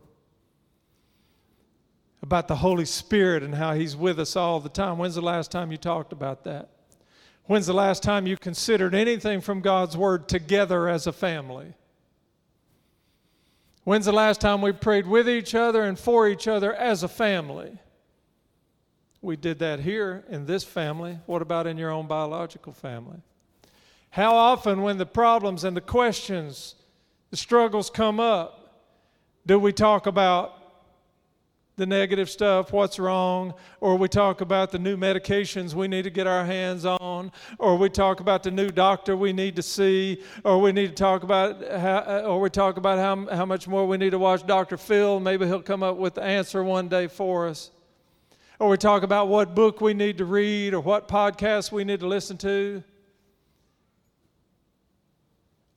About 2.22 2.48
the 2.48 2.56
Holy 2.56 2.86
Spirit 2.86 3.42
and 3.42 3.56
how 3.56 3.74
He's 3.74 3.96
with 3.96 4.20
us 4.20 4.36
all 4.36 4.60
the 4.60 4.70
time. 4.70 5.00
When's 5.00 5.16
the 5.16 5.22
last 5.22 5.52
time 5.52 5.72
you 5.72 5.78
talked 5.78 6.12
about 6.12 6.44
that? 6.44 6.70
When's 7.50 7.66
the 7.66 7.74
last 7.74 8.04
time 8.04 8.28
you 8.28 8.38
considered 8.38 8.94
anything 8.94 9.42
from 9.42 9.62
God's 9.62 9.98
Word 9.98 10.30
together 10.30 10.88
as 10.88 11.08
a 11.08 11.12
family? 11.12 11.74
When's 13.86 14.06
the 14.06 14.12
last 14.12 14.40
time 14.40 14.62
we 14.62 14.72
prayed 14.72 15.08
with 15.08 15.28
each 15.28 15.56
other 15.56 15.82
and 15.82 15.98
for 15.98 16.28
each 16.28 16.48
other 16.48 16.76
as 16.76 17.02
a 17.02 17.08
family? 17.08 17.80
We 19.24 19.36
did 19.36 19.58
that 19.58 19.80
here 19.80 20.26
in 20.30 20.46
this 20.46 20.64
family. 20.64 21.18
What 21.26 21.42
about 21.42 21.66
in 21.66 21.80
your 21.80 21.90
own 21.90 22.06
biological 22.06 22.72
family? 22.72 23.18
How 24.12 24.36
often, 24.36 24.84
when 24.84 25.00
the 25.00 25.08
problems 25.08 25.64
and 25.64 25.76
the 25.76 25.82
questions, 25.82 26.76
the 27.32 27.38
struggles 27.38 27.90
come 27.90 28.20
up, 28.20 28.76
do 29.48 29.58
we 29.58 29.74
talk 29.74 30.06
about 30.06 30.59
the 31.80 31.86
negative 31.88 32.30
stuff, 32.30 32.72
what's 32.72 33.00
wrong, 33.00 33.56
or 33.80 33.96
we 33.96 34.08
talk 34.08 34.42
about 34.42 34.70
the 34.70 34.78
new 34.78 34.96
medications 34.96 35.74
we 35.74 35.88
need 35.88 36.04
to 36.04 36.10
get 36.10 36.28
our 36.28 36.46
hands 36.46 36.86
on, 36.86 37.32
or 37.58 37.78
we 37.78 37.90
talk 37.90 38.20
about 38.20 38.44
the 38.44 38.52
new 38.52 38.70
doctor 38.70 39.16
we 39.16 39.34
need 39.34 39.56
to 39.56 39.64
see, 39.64 40.22
or 40.44 40.60
we 40.60 40.72
need 40.72 40.90
to 40.90 40.94
talk 40.94 41.24
about 41.24 41.66
how, 41.72 42.22
or 42.26 42.40
we 42.40 42.50
talk 42.50 42.78
about 42.78 43.00
how, 43.00 43.36
how 43.36 43.46
much 43.46 43.68
more 43.68 43.88
we 43.88 43.98
need 43.98 44.12
to 44.12 44.20
watch 44.20 44.46
Dr. 44.46 44.78
Phil. 44.78 45.20
Maybe 45.20 45.48
he'll 45.48 45.62
come 45.62 45.82
up 45.82 45.98
with 45.98 46.16
the 46.16 46.22
answer 46.22 46.64
one 46.64 46.90
day 46.90 47.08
for 47.08 47.48
us. 47.48 47.72
Or 48.60 48.68
we 48.68 48.78
talk 48.78 49.04
about 49.04 49.30
what 49.30 49.56
book 49.56 49.80
we 49.80 49.94
need 49.94 50.18
to 50.18 50.26
read 50.26 50.74
or 50.74 50.82
what 50.82 51.08
podcast 51.08 51.72
we 51.72 51.86
need 51.86 52.02
to 52.02 52.08
listen 52.08 52.38
to. 52.40 52.84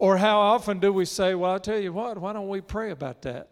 Or 0.01 0.17
how 0.17 0.41
often 0.41 0.81
do 0.81 0.93
we 0.93 1.05
say, 1.05 1.37
Well, 1.37 1.53
I'll 1.53 1.61
tell 1.61 1.79
you 1.79 1.93
what, 1.93 2.19
why 2.19 2.33
don't 2.33 2.49
we 2.49 2.61
pray 2.61 2.91
about 2.91 3.23
that? 3.23 3.52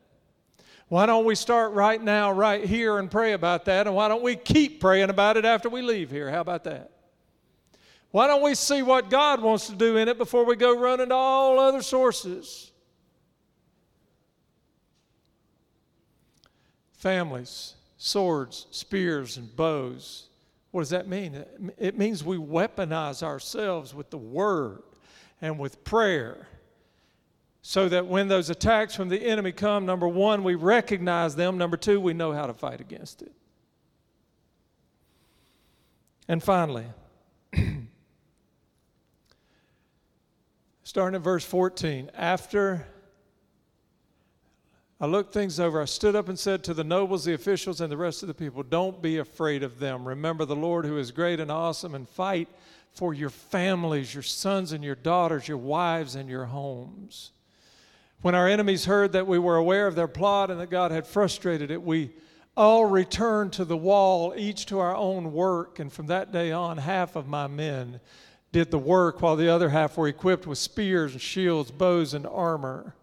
Why 0.90 1.07
don't 1.07 1.24
we 1.24 1.37
start 1.37 1.72
right 1.72 2.03
now, 2.03 2.33
right 2.33 2.64
here, 2.64 2.98
and 2.98 3.09
pray 3.09 3.33
about 3.33 3.66
that? 3.66 3.87
And 3.87 3.94
why 3.94 4.09
don't 4.09 4.24
we 4.24 4.35
keep 4.35 4.81
praying 4.81 5.09
about 5.09 5.37
it 5.37 5.44
after 5.44 5.68
we 5.68 5.83
leave 5.83 6.11
here? 6.11 6.29
How 6.29 6.40
about 6.40 6.64
that? 6.64 6.90
Why 8.11 8.26
don't 8.26 8.42
we 8.42 8.57
see 8.57 8.83
what 8.83 9.09
God 9.09 9.40
wants 9.40 9.68
to 9.68 9.76
do 9.76 9.98
in 9.98 10.09
it 10.09 10.18
before 10.18 10.44
we 10.44 10.57
go 10.57 10.76
running 10.76 11.11
to 11.11 11.14
all 11.14 11.61
other 11.61 11.81
sources? 11.81 12.72
Families, 16.94 17.74
swords, 17.96 18.66
spears, 18.72 19.37
and 19.37 19.55
bows. 19.55 20.29
What 20.72 20.81
does 20.81 20.90
that 20.90 21.07
mean? 21.07 21.44
It 21.79 21.96
means 21.96 22.24
we 22.24 22.37
weaponize 22.37 23.22
ourselves 23.22 23.94
with 23.94 24.11
the 24.11 24.18
word 24.18 24.83
and 25.40 25.57
with 25.57 25.85
prayer 25.85 26.48
so 27.62 27.88
that 27.88 28.07
when 28.07 28.29
those 28.29 28.51
attacks 28.51 28.94
from 28.94 29.09
the 29.09 29.23
enemy 29.23 29.53
come, 29.53 29.85
number 29.85 30.09
one, 30.09 30.44
we 30.44 30.55
recognize 30.55 31.37
them. 31.37 31.59
Number 31.59 31.77
two, 31.77 32.01
we 32.01 32.14
know 32.14 32.33
how 32.33 32.46
to 32.46 32.55
fight 32.55 32.81
against 32.81 33.23
it. 33.23 33.33
And 36.27 36.42
finally, 36.42 36.87
starting 40.83 41.16
at 41.16 41.23
verse 41.23 41.44
14, 41.44 42.11
after 42.14 42.87
I 45.01 45.07
looked 45.07 45.33
things 45.33 45.59
over, 45.59 45.83
I 45.83 45.87
stood 45.87 46.14
up 46.14 46.29
and 46.29 46.38
said 46.38 46.62
to 46.64 46.75
the 46.75 46.85
nobles, 46.85 47.25
the 47.25 47.35
officials, 47.35 47.81
and 47.81 47.90
the 47.90 47.96
rest 47.96 48.23
of 48.23 48.29
the 48.29 48.35
people, 48.35 48.62
Don't 48.62 49.03
be 49.03 49.18
afraid 49.18 49.62
of 49.62 49.79
them. 49.79 50.07
Remember 50.07 50.44
the 50.44 50.55
Lord 50.55 50.85
who 50.85 50.99
is 50.99 51.11
great 51.11 51.40
and 51.40 51.51
awesome, 51.51 51.94
and 51.94 52.09
fight 52.09 52.49
for 52.92 53.14
your 53.14 53.31
families, 53.31 54.14
your 54.14 54.23
sons 54.23 54.73
and 54.73 54.85
your 54.85 54.94
daughters, 54.94 55.49
your 55.49 55.59
wives 55.59 56.14
and 56.14 56.29
your 56.29 56.44
homes. 56.44 57.33
When 58.22 58.35
our 58.35 58.46
enemies 58.46 58.85
heard 58.85 59.12
that 59.12 59.26
we 59.26 59.38
were 59.38 59.56
aware 59.56 59.87
of 59.87 59.94
their 59.94 60.09
plot 60.09 60.50
and 60.50 60.61
that 60.61 60.68
God 60.68 60.90
had 60.90 61.06
frustrated 61.06 61.70
it, 61.70 61.83
we 61.83 62.11
all 62.54 62.85
returned 62.85 63.54
to 63.54 63.64
the 63.64 63.76
wall, 63.76 64.35
each 64.37 64.66
to 64.66 64.78
our 64.78 64.94
own 64.94 65.33
work. 65.33 65.78
And 65.78 65.90
from 65.90 66.09
that 66.09 66.30
day 66.30 66.52
on, 66.52 66.76
half 66.76 67.16
of 67.16 67.26
my 67.26 67.46
men 67.46 67.98
did 68.52 68.70
the 68.70 68.78
work, 68.78 69.22
while 69.22 69.37
the 69.37 69.48
other 69.48 69.70
half 69.70 69.96
were 69.96 70.06
equipped 70.06 70.46
with 70.46 70.59
spears 70.59 71.12
and 71.12 71.20
shields, 71.20 71.70
bows 71.70 72.12
and 72.12 72.26
armor. 72.26 72.94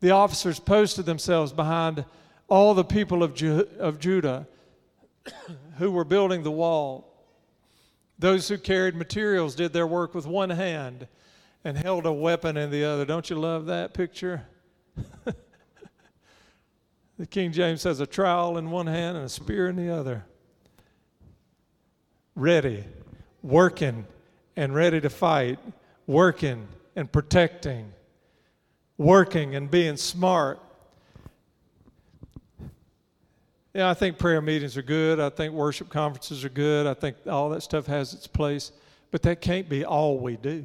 The 0.00 0.10
officers 0.10 0.58
posted 0.58 1.06
themselves 1.06 1.52
behind 1.52 2.04
all 2.48 2.74
the 2.74 2.84
people 2.84 3.22
of, 3.22 3.34
Ju- 3.34 3.68
of 3.78 4.00
Judah 4.00 4.48
who 5.78 5.92
were 5.92 6.04
building 6.04 6.42
the 6.42 6.50
wall. 6.50 7.24
Those 8.18 8.48
who 8.48 8.58
carried 8.58 8.96
materials 8.96 9.54
did 9.54 9.72
their 9.72 9.86
work 9.86 10.12
with 10.12 10.26
one 10.26 10.50
hand 10.50 11.06
and 11.64 11.76
held 11.76 12.06
a 12.06 12.12
weapon 12.12 12.56
in 12.56 12.70
the 12.70 12.84
other. 12.84 13.04
Don't 13.04 13.28
you 13.30 13.36
love 13.36 13.66
that 13.66 13.94
picture? 13.94 14.42
the 17.18 17.26
King 17.26 17.52
James 17.52 17.80
says 17.80 18.00
a 18.00 18.06
trowel 18.06 18.58
in 18.58 18.70
one 18.70 18.86
hand 18.86 19.16
and 19.16 19.26
a 19.26 19.28
spear 19.28 19.68
in 19.68 19.76
the 19.76 19.88
other. 19.88 20.24
Ready, 22.36 22.84
working, 23.42 24.06
and 24.56 24.74
ready 24.74 25.00
to 25.00 25.10
fight, 25.10 25.58
working 26.06 26.68
and 26.96 27.10
protecting, 27.10 27.92
working 28.98 29.54
and 29.54 29.70
being 29.70 29.96
smart. 29.96 30.60
Yeah, 33.72 33.90
I 33.90 33.94
think 33.94 34.18
prayer 34.18 34.40
meetings 34.40 34.76
are 34.76 34.82
good. 34.82 35.18
I 35.18 35.30
think 35.30 35.52
worship 35.52 35.88
conferences 35.88 36.44
are 36.44 36.48
good. 36.48 36.86
I 36.86 36.94
think 36.94 37.16
all 37.28 37.48
that 37.50 37.62
stuff 37.62 37.86
has 37.86 38.14
its 38.14 38.26
place. 38.26 38.70
But 39.10 39.22
that 39.22 39.40
can't 39.40 39.68
be 39.68 39.84
all 39.84 40.18
we 40.18 40.36
do. 40.36 40.64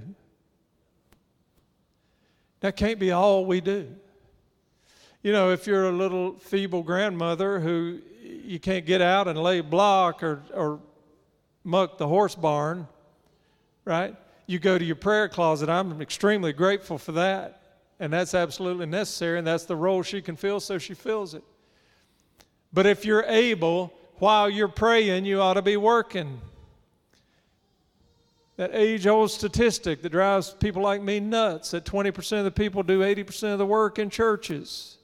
That 2.62 2.76
can't 2.76 3.00
be 3.00 3.12
all 3.12 3.45
we 3.45 3.62
do. 3.62 3.88
You 5.22 5.34
know, 5.34 5.52
if 5.52 5.67
you're 5.67 5.89
a 5.89 5.91
little 5.91 6.34
feeble 6.34 6.84
grandmother 6.84 7.60
who 7.60 8.00
you 8.22 8.60
can't 8.60 8.86
get 8.86 9.02
out 9.02 9.28
and 9.28 9.41
lay 9.41 9.62
block 9.62 10.24
or, 10.24 10.41
or 10.54 10.80
muck 11.63 11.98
the 11.98 12.08
horse 12.08 12.36
barn, 12.36 12.88
right? 13.86 14.15
You 14.48 14.60
go 14.60 14.78
to 14.78 14.86
your 14.86 14.95
prayer 14.95 15.28
closet. 15.28 15.69
I'm 15.69 16.02
extremely 16.02 16.54
grateful 16.54 16.98
for 16.98 17.12
that. 17.13 17.62
And 18.00 18.13
that's 18.13 18.34
absolutely 18.34 18.86
necessary, 18.86 19.39
and 19.39 19.45
that's 19.45 19.65
the 19.65 19.76
role 19.76 20.04
she 20.04 20.22
can 20.22 20.38
fill, 20.38 20.62
so 20.62 20.78
she 20.78 20.93
fills 20.93 21.34
it. 21.34 21.43
But 22.72 22.86
if 22.86 23.04
you're 23.04 23.26
able, 23.26 23.93
while 24.19 24.50
you're 24.50 24.69
praying, 24.69 25.26
you 25.26 25.41
ought 25.41 25.56
to 25.56 25.62
be 25.62 25.76
working 25.76 26.39
that 28.60 28.72
age 28.74 29.08
old 29.08 29.32
statistic 29.32 30.02
that 30.02 30.10
drives 30.10 30.50
people 30.50 30.82
like 30.82 31.02
me 31.02 31.22
nuts 31.22 31.72
that 31.72 31.86
20% 31.86 32.39
of 32.39 32.43
the 32.43 32.52
people 32.52 32.84
do 32.84 33.00
80% 33.00 33.54
of 33.54 33.58
the 33.58 33.65
work 33.65 34.00
in 34.00 34.10
churches. 34.10 34.98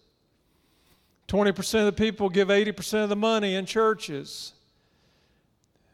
20% 1.30 1.80
of 1.80 1.86
the 1.86 1.94
people 1.94 2.28
give 2.28 2.50
80% 2.50 3.04
of 3.04 3.08
the 3.08 3.16
money 3.16 3.56
in 3.56 3.66
churches. 3.66 4.52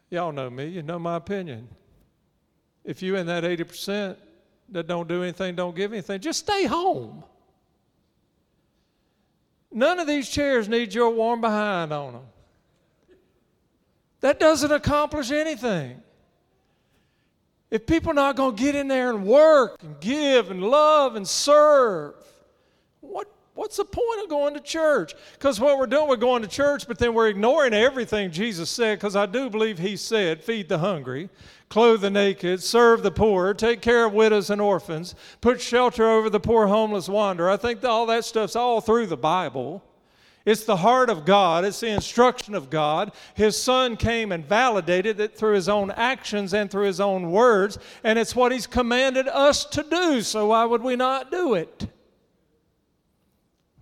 Y'all 0.09 0.31
know 0.31 0.49
me, 0.49 0.69
you 0.69 0.81
know 0.81 0.97
my 0.97 1.17
opinion. 1.17 1.67
If 2.83 3.03
you 3.03 3.15
in 3.15 3.27
that 3.27 3.43
80% 3.43 4.17
that 4.69 4.87
don't 4.87 5.07
do 5.07 5.21
anything, 5.21 5.53
don't 5.53 5.75
give 5.75 5.93
anything, 5.93 6.19
just 6.19 6.39
stay 6.39 6.65
home. 6.65 7.23
None 9.71 9.99
of 9.99 10.07
these 10.07 10.27
chairs 10.27 10.67
need 10.67 10.95
your 10.95 11.11
warm 11.11 11.41
behind 11.41 11.93
on 11.93 12.13
them. 12.13 12.25
That 14.21 14.39
doesn't 14.39 14.71
accomplish 14.71 15.29
anything. 15.29 16.01
If 17.71 17.87
people 17.87 18.11
are 18.11 18.13
not 18.13 18.35
going 18.35 18.55
to 18.55 18.61
get 18.61 18.75
in 18.75 18.89
there 18.89 19.09
and 19.09 19.25
work 19.25 19.81
and 19.81 19.97
give 20.01 20.51
and 20.51 20.61
love 20.61 21.15
and 21.15 21.25
serve, 21.25 22.15
what, 22.99 23.33
what's 23.55 23.77
the 23.77 23.85
point 23.85 24.21
of 24.21 24.29
going 24.29 24.53
to 24.55 24.59
church? 24.59 25.13
Because 25.33 25.57
what 25.57 25.77
we're 25.77 25.87
doing, 25.87 26.09
we're 26.09 26.17
going 26.17 26.41
to 26.41 26.49
church, 26.49 26.85
but 26.85 26.99
then 26.99 27.13
we're 27.13 27.29
ignoring 27.29 27.73
everything 27.73 28.29
Jesus 28.29 28.69
said, 28.69 28.99
because 28.99 29.15
I 29.15 29.25
do 29.25 29.49
believe 29.49 29.79
He 29.79 29.95
said, 29.95 30.43
feed 30.43 30.67
the 30.67 30.79
hungry, 30.79 31.29
clothe 31.69 32.01
the 32.01 32.09
naked, 32.09 32.61
serve 32.61 33.03
the 33.03 33.11
poor, 33.11 33.53
take 33.53 33.81
care 33.81 34.05
of 34.05 34.11
widows 34.11 34.49
and 34.49 34.59
orphans, 34.59 35.15
put 35.39 35.61
shelter 35.61 36.09
over 36.09 36.29
the 36.29 36.41
poor 36.41 36.67
homeless 36.67 37.07
wanderer. 37.07 37.49
I 37.49 37.55
think 37.55 37.85
all 37.85 38.05
that 38.07 38.25
stuff's 38.25 38.57
all 38.57 38.81
through 38.81 39.07
the 39.07 39.15
Bible. 39.15 39.81
It's 40.45 40.63
the 40.63 40.77
heart 40.77 41.09
of 41.09 41.25
God, 41.25 41.65
it's 41.65 41.79
the 41.79 41.89
instruction 41.89 42.55
of 42.55 42.69
God. 42.69 43.11
His 43.35 43.61
Son 43.61 43.95
came 43.95 44.31
and 44.31 44.45
validated 44.45 45.19
it 45.19 45.37
through 45.37 45.53
His 45.53 45.69
own 45.69 45.91
actions 45.91 46.53
and 46.53 46.69
through 46.69 46.85
His 46.85 46.99
own 46.99 47.31
words, 47.31 47.77
and 48.03 48.17
it's 48.17 48.35
what 48.35 48.51
He's 48.51 48.67
commanded 48.67 49.27
us 49.27 49.65
to 49.65 49.83
do, 49.83 50.21
so 50.21 50.47
why 50.47 50.65
would 50.65 50.81
we 50.81 50.95
not 50.95 51.29
do 51.29 51.53
it? 51.53 51.87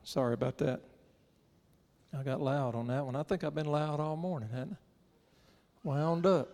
Sorry 0.03 0.33
about 0.33 0.57
that. 0.57 0.81
I 2.17 2.23
got 2.23 2.41
loud 2.41 2.75
on 2.75 2.87
that 2.87 3.05
one. 3.05 3.15
I 3.15 3.23
think 3.23 3.43
I've 3.43 3.53
been 3.53 3.67
loud 3.67 3.99
all 3.99 4.15
morning, 4.15 4.49
haven't 4.49 4.73
I? 4.73 5.87
Wound 5.87 6.25
up. 6.25 6.49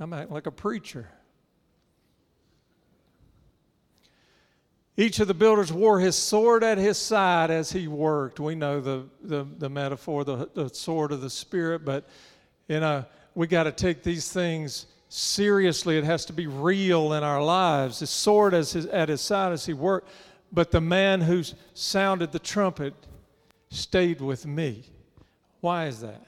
I'm 0.00 0.12
acting 0.12 0.34
like 0.34 0.46
a 0.46 0.50
preacher. 0.50 1.08
Each 4.96 5.18
of 5.18 5.26
the 5.26 5.34
builders 5.34 5.72
wore 5.72 5.98
his 5.98 6.16
sword 6.16 6.62
at 6.62 6.78
his 6.78 6.98
side 6.98 7.50
as 7.50 7.72
he 7.72 7.88
worked. 7.88 8.38
We 8.38 8.54
know 8.54 8.80
the, 8.80 9.04
the, 9.22 9.44
the 9.58 9.68
metaphor, 9.68 10.24
the, 10.24 10.48
the 10.54 10.68
sword 10.68 11.10
of 11.10 11.20
the 11.20 11.30
Spirit, 11.30 11.84
but 11.84 12.08
you 12.68 12.78
know, 12.78 13.04
we 13.34 13.48
got 13.48 13.64
to 13.64 13.72
take 13.72 14.04
these 14.04 14.32
things 14.32 14.86
seriously. 15.08 15.98
It 15.98 16.04
has 16.04 16.24
to 16.26 16.32
be 16.32 16.46
real 16.46 17.12
in 17.14 17.24
our 17.24 17.42
lives. 17.42 17.98
His 17.98 18.10
sword 18.10 18.54
as 18.54 18.72
his, 18.72 18.86
at 18.86 19.08
his 19.08 19.20
side 19.20 19.52
as 19.52 19.66
he 19.66 19.72
worked, 19.72 20.08
but 20.52 20.70
the 20.70 20.80
man 20.80 21.20
who 21.20 21.42
sounded 21.74 22.30
the 22.30 22.38
trumpet 22.38 22.94
stayed 23.70 24.20
with 24.20 24.46
me. 24.46 24.84
Why 25.60 25.86
is 25.86 26.00
that? 26.00 26.24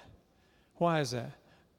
Why 0.76 1.00
is 1.00 1.12
that? 1.12 1.33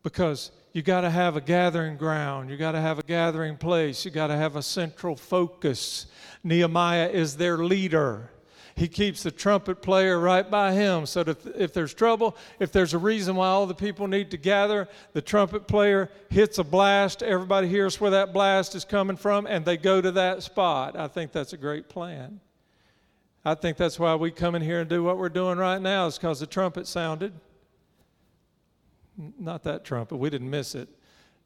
Because 0.04 0.52
you 0.78 0.84
got 0.84 1.02
to 1.02 1.10
have 1.10 1.36
a 1.36 1.42
gathering 1.42 1.98
ground. 1.98 2.52
You 2.52 2.56
got 2.56 2.74
to 2.74 2.80
have 2.80 3.00
a 3.00 3.02
gathering 3.02 3.58
place. 3.58 4.06
You 4.06 4.12
got 4.12 4.28
to 4.28 4.36
have 4.36 4.56
a 4.56 4.62
central 4.62 5.16
focus. 5.16 6.06
Nehemiah 6.44 7.10
is 7.10 7.36
their 7.36 7.58
leader. 7.58 8.30
He 8.76 8.88
keeps 8.88 9.24
the 9.24 9.32
trumpet 9.32 9.82
player 9.82 10.20
right 10.20 10.48
by 10.48 10.74
him 10.74 11.08
so 11.08 11.24
that 11.24 11.48
if, 11.48 11.56
if 11.56 11.74
there's 11.74 11.96
trouble, 11.96 12.38
if 12.60 12.72
there's 12.72 12.94
a 12.94 13.00
reason 13.00 13.36
why 13.38 13.48
all 13.48 13.66
the 13.66 13.74
people 13.74 14.08
need 14.08 14.30
to 14.30 14.38
gather, 14.38 14.88
the 15.14 15.22
trumpet 15.24 15.68
player 15.68 16.12
hits 16.30 16.60
a 16.60 16.64
blast. 16.64 17.24
Everybody 17.24 17.68
hears 17.68 18.00
where 18.00 18.12
that 18.12 18.32
blast 18.32 18.76
is 18.76 18.86
coming 18.86 19.18
from, 19.18 19.48
and 19.48 19.66
they 19.66 19.78
go 19.78 20.00
to 20.00 20.12
that 20.12 20.44
spot. 20.44 20.96
I 20.96 21.08
think 21.08 21.32
that's 21.32 21.54
a 21.54 21.58
great 21.58 21.90
plan. 21.90 22.40
I 23.44 23.56
think 23.56 23.78
that's 23.78 23.98
why 23.98 24.14
we 24.14 24.30
come 24.30 24.54
in 24.54 24.62
here 24.62 24.82
and 24.82 24.88
do 24.88 25.02
what 25.02 25.18
we're 25.18 25.30
doing 25.30 25.58
right 25.58 25.82
now, 25.82 26.06
is 26.06 26.20
because 26.20 26.40
the 26.40 26.46
trumpet 26.46 26.86
sounded. 26.86 27.34
Not 29.18 29.64
that 29.64 29.84
trumpet, 29.84 30.18
we 30.18 30.30
didn't 30.30 30.50
miss 30.50 30.76
it. 30.76 30.88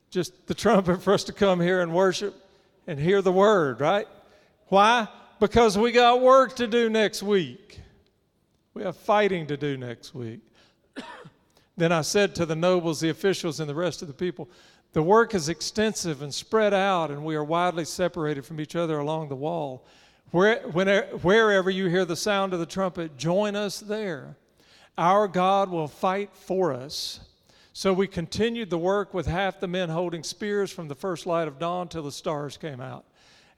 Just 0.10 0.48
the 0.48 0.54
trumpet 0.54 1.02
for 1.02 1.14
us 1.14 1.24
to 1.26 1.34
come 1.34 1.62
here 1.62 1.82
and 1.82 1.94
worship 1.94 2.36
and 2.86 3.00
hear 3.00 3.22
the 3.22 3.32
word, 3.32 3.80
right? 3.80 4.08
Why? 4.68 5.08
Because 5.40 5.78
we 5.78 5.92
got 5.92 6.22
work 6.22 6.56
to 6.58 6.68
do 6.68 6.90
next 6.90 7.24
week. 7.24 7.80
We 8.74 8.84
have 8.84 8.98
fighting 8.98 9.48
to 9.48 9.58
do 9.58 9.78
next 9.78 10.14
week. 10.14 10.42
then 11.78 11.92
I 11.92 12.02
said 12.02 12.36
to 12.36 12.46
the 12.46 12.56
nobles, 12.56 13.00
the 13.00 13.10
officials, 13.10 13.60
and 13.60 13.70
the 13.70 13.76
rest 13.76 14.02
of 14.02 14.08
the 14.08 14.14
people, 14.14 14.50
the 14.94 15.02
work 15.02 15.34
is 15.34 15.48
extensive 15.48 16.22
and 16.22 16.34
spread 16.34 16.74
out, 16.74 17.12
and 17.12 17.24
we 17.24 17.36
are 17.36 17.44
widely 17.44 17.86
separated 17.86 18.46
from 18.46 18.60
each 18.60 18.76
other 18.76 19.00
along 19.00 19.30
the 19.30 19.36
wall. 19.36 19.86
Where, 20.32 20.60
whenever, 20.70 21.18
wherever 21.18 21.70
you 21.70 21.88
hear 21.88 22.06
the 22.06 22.16
sound 22.16 22.54
of 22.54 22.60
the 22.60 22.66
trumpet, 22.66 23.18
join 23.18 23.56
us 23.56 23.80
there. 23.80 24.36
Our 24.98 25.28
God 25.28 25.70
will 25.70 25.88
fight 25.88 26.30
for 26.34 26.74
us 26.74 27.22
So 27.74 27.94
we 27.94 28.08
continued 28.08 28.70
the 28.70 28.78
work 28.78 29.14
with 29.14 29.28
half 29.28 29.60
the 29.60 29.68
men 29.68 29.90
holding 29.90 30.24
spears 30.24 30.72
from 30.72 30.90
the 30.90 30.96
first 30.96 31.26
light 31.26 31.48
of 31.48 31.58
dawn 31.58 31.88
till 31.88 32.04
the 32.04 32.12
stars 32.12 32.58
came 32.58 32.82
out. 32.82 33.06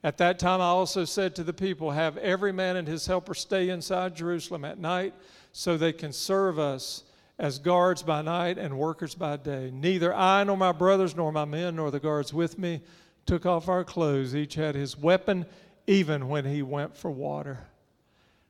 At 0.04 0.18
that 0.18 0.38
time, 0.38 0.60
I 0.60 0.66
also 0.66 1.04
said 1.04 1.34
to 1.36 1.42
the 1.42 1.52
people, 1.52 1.90
Have 1.90 2.16
every 2.18 2.52
man 2.52 2.76
and 2.76 2.86
his 2.86 3.06
helper 3.06 3.34
stay 3.34 3.70
inside 3.70 4.14
Jerusalem 4.14 4.64
at 4.64 4.78
night 4.78 5.14
so 5.50 5.76
they 5.76 5.92
can 5.92 6.12
serve 6.12 6.58
us 6.58 7.02
as 7.38 7.58
guards 7.58 8.02
by 8.02 8.22
night 8.22 8.58
and 8.58 8.78
workers 8.78 9.14
by 9.14 9.36
day. 9.36 9.70
Neither 9.72 10.14
I 10.14 10.44
nor 10.44 10.56
my 10.56 10.72
brothers 10.72 11.16
nor 11.16 11.32
my 11.32 11.44
men 11.44 11.76
nor 11.76 11.90
the 11.90 11.98
guards 11.98 12.32
with 12.32 12.58
me 12.58 12.82
took 13.26 13.46
off 13.46 13.68
our 13.68 13.82
clothes. 13.82 14.36
Each 14.36 14.54
had 14.54 14.74
his 14.74 14.96
weapon, 14.96 15.46
even 15.86 16.28
when 16.28 16.44
he 16.44 16.62
went 16.62 16.96
for 16.96 17.10
water. 17.10 17.66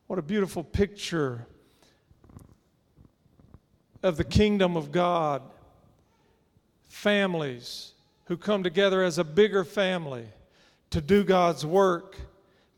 What 0.09 0.19
a 0.19 0.23
beautiful 0.23 0.63
picture 0.63 1.47
of 4.03 4.19
the 4.19 4.25
kingdom 4.25 4.77
of 4.77 4.93
God. 4.93 5.41
Families 7.05 7.93
who 8.29 8.39
come 8.39 8.63
together 8.63 9.03
as 9.03 9.19
a 9.19 9.25
bigger 9.25 9.63
family 9.63 10.25
to 10.89 11.03
do 11.03 11.23
God's 11.23 11.67
work, 11.67 12.17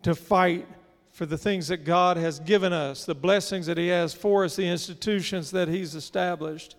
to 0.02 0.16
fight 0.16 0.66
for 1.12 1.26
the 1.26 1.38
things 1.38 1.68
that 1.68 1.84
God 1.84 2.16
has 2.16 2.40
given 2.40 2.72
us, 2.72 3.04
the 3.04 3.14
blessings 3.14 3.66
that 3.66 3.78
He 3.78 3.86
has 3.86 4.12
for 4.12 4.44
us, 4.44 4.56
the 4.56 4.66
institutions 4.66 5.52
that 5.52 5.68
He's 5.68 5.94
established. 5.94 6.74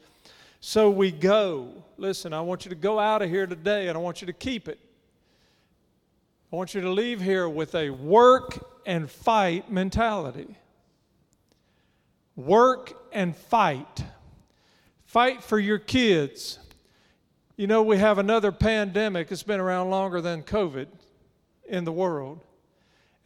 So 0.60 0.90
we 0.90 1.10
go. 1.10 1.72
Listen, 1.96 2.34
I 2.34 2.42
want 2.42 2.66
you 2.66 2.70
to 2.70 2.76
go 2.76 3.00
out 3.00 3.22
of 3.22 3.30
here 3.30 3.48
today 3.48 3.88
and 3.88 3.98
I 3.98 4.02
want 4.02 4.20
you 4.20 4.26
to 4.26 4.34
keep 4.34 4.68
it. 4.68 4.78
I 6.52 6.56
want 6.58 6.76
you 6.76 6.82
to 6.82 6.90
leave 6.92 7.22
here 7.22 7.48
with 7.48 7.76
a 7.76 7.92
work 7.92 8.82
and 8.86 9.10
fight 9.10 9.72
mentality. 9.72 10.58
Work 12.36 12.92
and 13.14 13.34
fight. 13.34 14.04
Fight 15.06 15.42
for 15.42 15.58
your 15.58 15.80
kids. 15.80 16.60
You 17.58 17.68
know, 17.68 17.84
we 17.84 17.98
have 17.98 18.18
another 18.18 18.54
pandemic. 18.54 19.32
It's 19.32 19.44
been 19.44 19.60
around 19.60 19.90
longer 19.90 20.22
than 20.22 20.44
COVID 20.44 20.88
in 21.68 21.84
the 21.84 21.92
world 21.92 22.42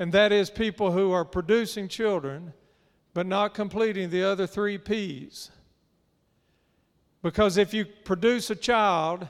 and 0.01 0.11
that 0.13 0.31
is 0.31 0.49
people 0.49 0.91
who 0.91 1.11
are 1.11 1.23
producing 1.23 1.87
children 1.87 2.53
but 3.13 3.27
not 3.27 3.53
completing 3.53 4.09
the 4.09 4.23
other 4.23 4.47
three 4.47 4.79
P's. 4.79 5.51
Because 7.21 7.57
if 7.57 7.71
you 7.71 7.85
produce 7.85 8.49
a 8.49 8.55
child, 8.55 9.27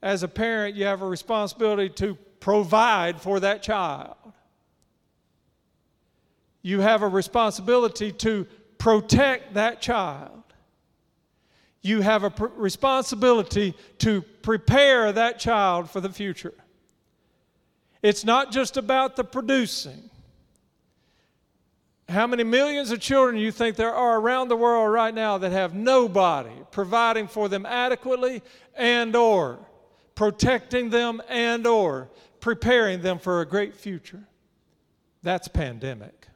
as 0.00 0.22
a 0.22 0.28
parent, 0.28 0.74
you 0.74 0.86
have 0.86 1.02
a 1.02 1.06
responsibility 1.06 1.90
to 1.90 2.14
provide 2.40 3.20
for 3.20 3.40
that 3.40 3.62
child. 3.62 4.16
You 6.62 6.80
have 6.80 7.02
a 7.02 7.08
responsibility 7.08 8.10
to 8.10 8.46
protect 8.78 9.52
that 9.52 9.82
child. 9.82 10.39
You 11.82 12.02
have 12.02 12.24
a 12.24 12.50
responsibility 12.56 13.74
to 13.98 14.22
prepare 14.42 15.12
that 15.12 15.38
child 15.38 15.90
for 15.90 16.00
the 16.00 16.10
future. 16.10 16.54
It's 18.02 18.24
not 18.24 18.52
just 18.52 18.76
about 18.76 19.16
the 19.16 19.24
producing. 19.24 20.10
How 22.08 22.26
many 22.26 22.42
millions 22.42 22.90
of 22.90 23.00
children 23.00 23.36
do 23.36 23.40
you 23.40 23.52
think 23.52 23.76
there 23.76 23.94
are 23.94 24.18
around 24.18 24.48
the 24.48 24.56
world 24.56 24.92
right 24.92 25.14
now 25.14 25.38
that 25.38 25.52
have 25.52 25.74
nobody 25.74 26.50
providing 26.72 27.28
for 27.28 27.48
them 27.48 27.64
adequately 27.64 28.42
and 28.74 29.14
or 29.14 29.60
protecting 30.16 30.90
them 30.90 31.22
and 31.28 31.66
or 31.66 32.10
preparing 32.40 33.00
them 33.00 33.18
for 33.18 33.40
a 33.40 33.46
great 33.46 33.76
future? 33.76 34.24
That's 35.22 35.46
pandemic. 35.46 36.26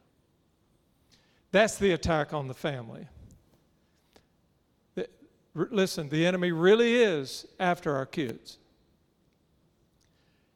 That's 1.51 1.77
the 1.77 1.93
attack 1.93 2.33
on 2.33 2.47
the 2.47 2.55
family. 2.55 3.09
Listen, 5.55 6.09
the 6.09 6.27
enemy 6.27 6.51
really 6.51 6.97
is 6.97 7.47
after 7.61 7.95
our 7.95 8.07
kids. 8.07 8.59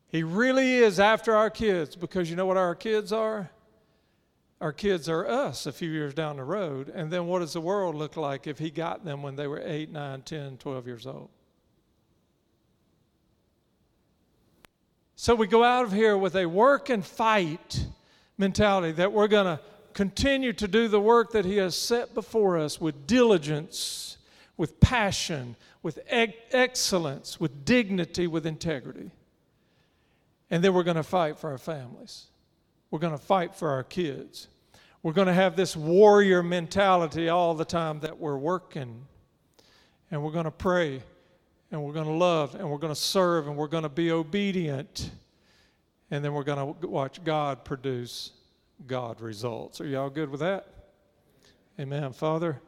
He 0.08 0.22
really 0.22 0.76
is 0.76 0.98
after 0.98 1.36
our 1.36 1.50
kids 1.50 1.94
because 1.94 2.28
you 2.30 2.36
know 2.36 2.46
what 2.46 2.56
our 2.56 2.74
kids 2.74 3.12
are? 3.12 3.50
Our 4.60 4.72
kids 4.72 5.08
are 5.08 5.26
us 5.28 5.66
a 5.66 5.72
few 5.72 5.90
years 5.90 6.14
down 6.14 6.36
the 6.36 6.44
road. 6.44 6.90
And 6.92 7.10
then 7.10 7.26
what 7.26 7.40
does 7.40 7.52
the 7.52 7.60
world 7.60 7.94
look 7.94 8.16
like 8.16 8.46
if 8.46 8.58
he 8.58 8.70
got 8.70 9.04
them 9.04 9.22
when 9.22 9.36
they 9.36 9.46
were 9.46 9.62
8, 9.64 9.92
9, 9.92 10.22
10, 10.22 10.56
12 10.56 10.86
years 10.86 11.06
old? 11.06 11.28
So 15.14 15.34
we 15.34 15.46
go 15.46 15.62
out 15.62 15.84
of 15.84 15.92
here 15.92 16.16
with 16.16 16.36
a 16.36 16.46
work 16.46 16.90
and 16.90 17.04
fight 17.04 17.86
mentality 18.36 18.92
that 18.92 19.12
we're 19.12 19.28
going 19.28 19.46
to 19.46 19.60
continue 19.92 20.52
to 20.52 20.68
do 20.68 20.88
the 20.88 21.00
work 21.00 21.32
that 21.32 21.44
he 21.44 21.56
has 21.56 21.76
set 21.76 22.14
before 22.14 22.56
us 22.56 22.80
with 22.80 23.06
diligence, 23.06 24.07
with 24.58 24.80
passion, 24.80 25.56
with 25.82 26.00
excellence, 26.10 27.40
with 27.40 27.64
dignity, 27.64 28.26
with 28.26 28.44
integrity. 28.44 29.10
And 30.50 30.62
then 30.62 30.74
we're 30.74 30.82
going 30.82 30.96
to 30.96 31.02
fight 31.02 31.38
for 31.38 31.50
our 31.50 31.58
families. 31.58 32.26
We're 32.90 32.98
going 32.98 33.16
to 33.16 33.24
fight 33.24 33.54
for 33.54 33.70
our 33.70 33.84
kids. 33.84 34.48
We're 35.02 35.12
going 35.12 35.28
to 35.28 35.32
have 35.32 35.56
this 35.56 35.76
warrior 35.76 36.42
mentality 36.42 37.28
all 37.28 37.54
the 37.54 37.64
time 37.64 38.00
that 38.00 38.18
we're 38.18 38.36
working. 38.36 39.06
And 40.10 40.22
we're 40.22 40.32
going 40.32 40.44
to 40.44 40.50
pray. 40.50 41.02
And 41.70 41.82
we're 41.84 41.92
going 41.92 42.06
to 42.06 42.12
love. 42.12 42.54
And 42.56 42.68
we're 42.68 42.78
going 42.78 42.94
to 42.94 43.00
serve. 43.00 43.46
And 43.46 43.56
we're 43.56 43.68
going 43.68 43.84
to 43.84 43.88
be 43.88 44.10
obedient. 44.10 45.10
And 46.10 46.24
then 46.24 46.32
we're 46.32 46.44
going 46.44 46.74
to 46.80 46.88
watch 46.88 47.22
God 47.22 47.64
produce 47.64 48.32
God 48.86 49.20
results. 49.20 49.80
Are 49.80 49.86
y'all 49.86 50.10
good 50.10 50.30
with 50.30 50.40
that? 50.40 50.66
Amen. 51.78 52.12
Father, 52.12 52.60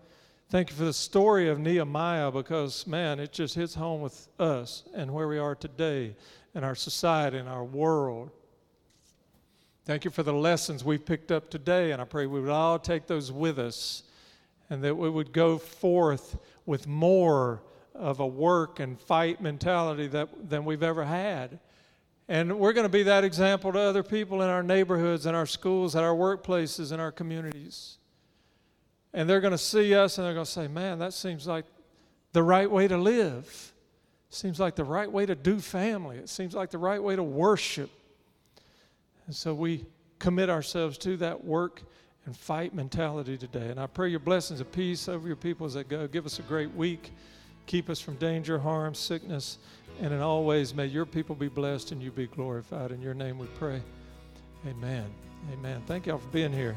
thank 0.51 0.69
you 0.69 0.77
for 0.77 0.85
the 0.85 0.93
story 0.93 1.49
of 1.49 1.61
Nehemiah 1.61 2.33
because, 2.33 2.85
man, 2.85 3.21
it 3.21 3.33
just 3.33 3.55
hits 3.55 3.75
home 3.75 4.01
with 4.01 4.29
us 4.41 4.83
and 4.95 5.13
where 5.13 5.29
we 5.29 5.39
are 5.39 5.55
today 5.55 6.17
in 6.57 6.65
our 6.65 6.75
society 6.75 7.39
and 7.39 7.49
our 7.49 7.65
world. 7.65 8.31
Thank 9.85 10.05
you 10.05 10.11
for 10.11 10.25
the 10.25 10.33
lessons 10.33 10.85
we've 10.85 11.05
picked 11.05 11.31
up 11.31 11.51
today, 11.51 11.93
and 11.93 12.03
I 12.03 12.05
pray 12.05 12.27
we 12.27 12.41
would 12.41 12.51
all 12.51 12.81
take 12.81 13.07
those 13.07 13.31
with 13.31 13.61
us 13.61 14.03
and 14.69 14.83
that 14.83 14.97
we 14.97 15.09
would 15.09 15.33
go 15.33 15.57
forth 15.57 16.37
with 16.67 16.89
more 16.89 17.63
of 17.95 18.19
a 18.19 18.27
work 18.27 18.81
and 18.81 19.01
fight 19.01 19.41
mentality 19.41 20.09
that, 20.09 20.51
than 20.51 20.65
we've 20.65 20.83
ever 20.83 21.05
had. 21.05 21.61
And 22.29 22.59
we're 22.59 22.73
going 22.73 22.87
to 22.87 22.93
be 22.93 23.05
that 23.05 23.23
example 23.23 23.73
to 23.73 23.79
other 23.79 24.03
people 24.03 24.43
in 24.43 24.49
our 24.49 24.63
neighborhoods, 24.65 25.27
in 25.27 25.35
our 25.35 25.47
schools, 25.47 25.95
at 25.95 26.03
our 26.03 26.15
workplaces, 26.15 26.93
in 26.93 26.99
our 26.99 27.13
communities. 27.13 27.99
And 29.13 29.29
they're 29.29 29.41
going 29.41 29.53
to 29.53 29.59
see 29.59 29.95
us 29.95 30.19
and 30.19 30.27
they're 30.27 30.35
going 30.35 30.47
to 30.47 30.51
say, 30.51 30.69
man, 30.69 30.99
that 31.01 31.13
seems 31.13 31.47
like 31.47 31.65
the 32.33 32.43
right 32.43 32.71
way 32.71 32.87
to 32.89 32.97
live. 32.97 33.73
Seems 34.31 34.61
like 34.61 34.77
the 34.77 34.85
right 34.85 35.11
way 35.11 35.27
to 35.27 35.35
do 35.35 35.59
family. 35.59 36.17
It 36.17 36.29
seems 36.29 36.55
like 36.55 36.71
the 36.71 36.79
right 36.79 37.03
way 37.03 37.17
to 37.17 37.23
worship. 37.23 37.91
And 39.27 39.35
so 39.35 39.53
we 39.53 39.85
commit 40.21 40.49
ourselves 40.49 40.99
to 40.99 41.17
that 41.17 41.45
work 41.45 41.83
and 42.27 42.37
fight 42.37 42.73
mentality 42.73 43.37
today. 43.37 43.71
And 43.71 43.81
I 43.81 43.87
pray 43.87 44.09
your 44.09 44.21
blessings 44.21 44.61
of 44.61 44.71
peace 44.71 45.09
over 45.09 45.27
your 45.27 45.37
people 45.37 45.67
as 45.67 45.75
they 45.75 45.83
go. 45.83 46.07
Give 46.07 46.27
us 46.27 46.39
a 46.39 46.43
great 46.43 46.73
week. 46.75 47.11
Keep 47.67 47.91
us 47.91 48.01
from 48.01 48.17
danger, 48.17 48.59
harm, 48.59 48.95
sickness. 48.95 49.59
And 50.01 50.15
in 50.15 50.21
all 50.21 50.45
ways, 50.45 50.75
may 50.75 50.87
your 50.87 51.07
people 51.07 51.35
be 51.35 51.49
blessed 51.49 51.93
and 51.93 52.03
you 52.03 52.11
be 52.13 52.27
glorified. 52.29 52.93
In 52.93 53.03
your 53.03 53.15
name 53.15 53.39
we 53.39 53.47
pray. 53.59 53.83
Amen. 54.67 55.07
Amen. 55.53 55.83
Thank 55.87 56.07
y'all 56.07 56.19
for 56.19 56.29
being 56.29 56.53
here. 56.53 56.77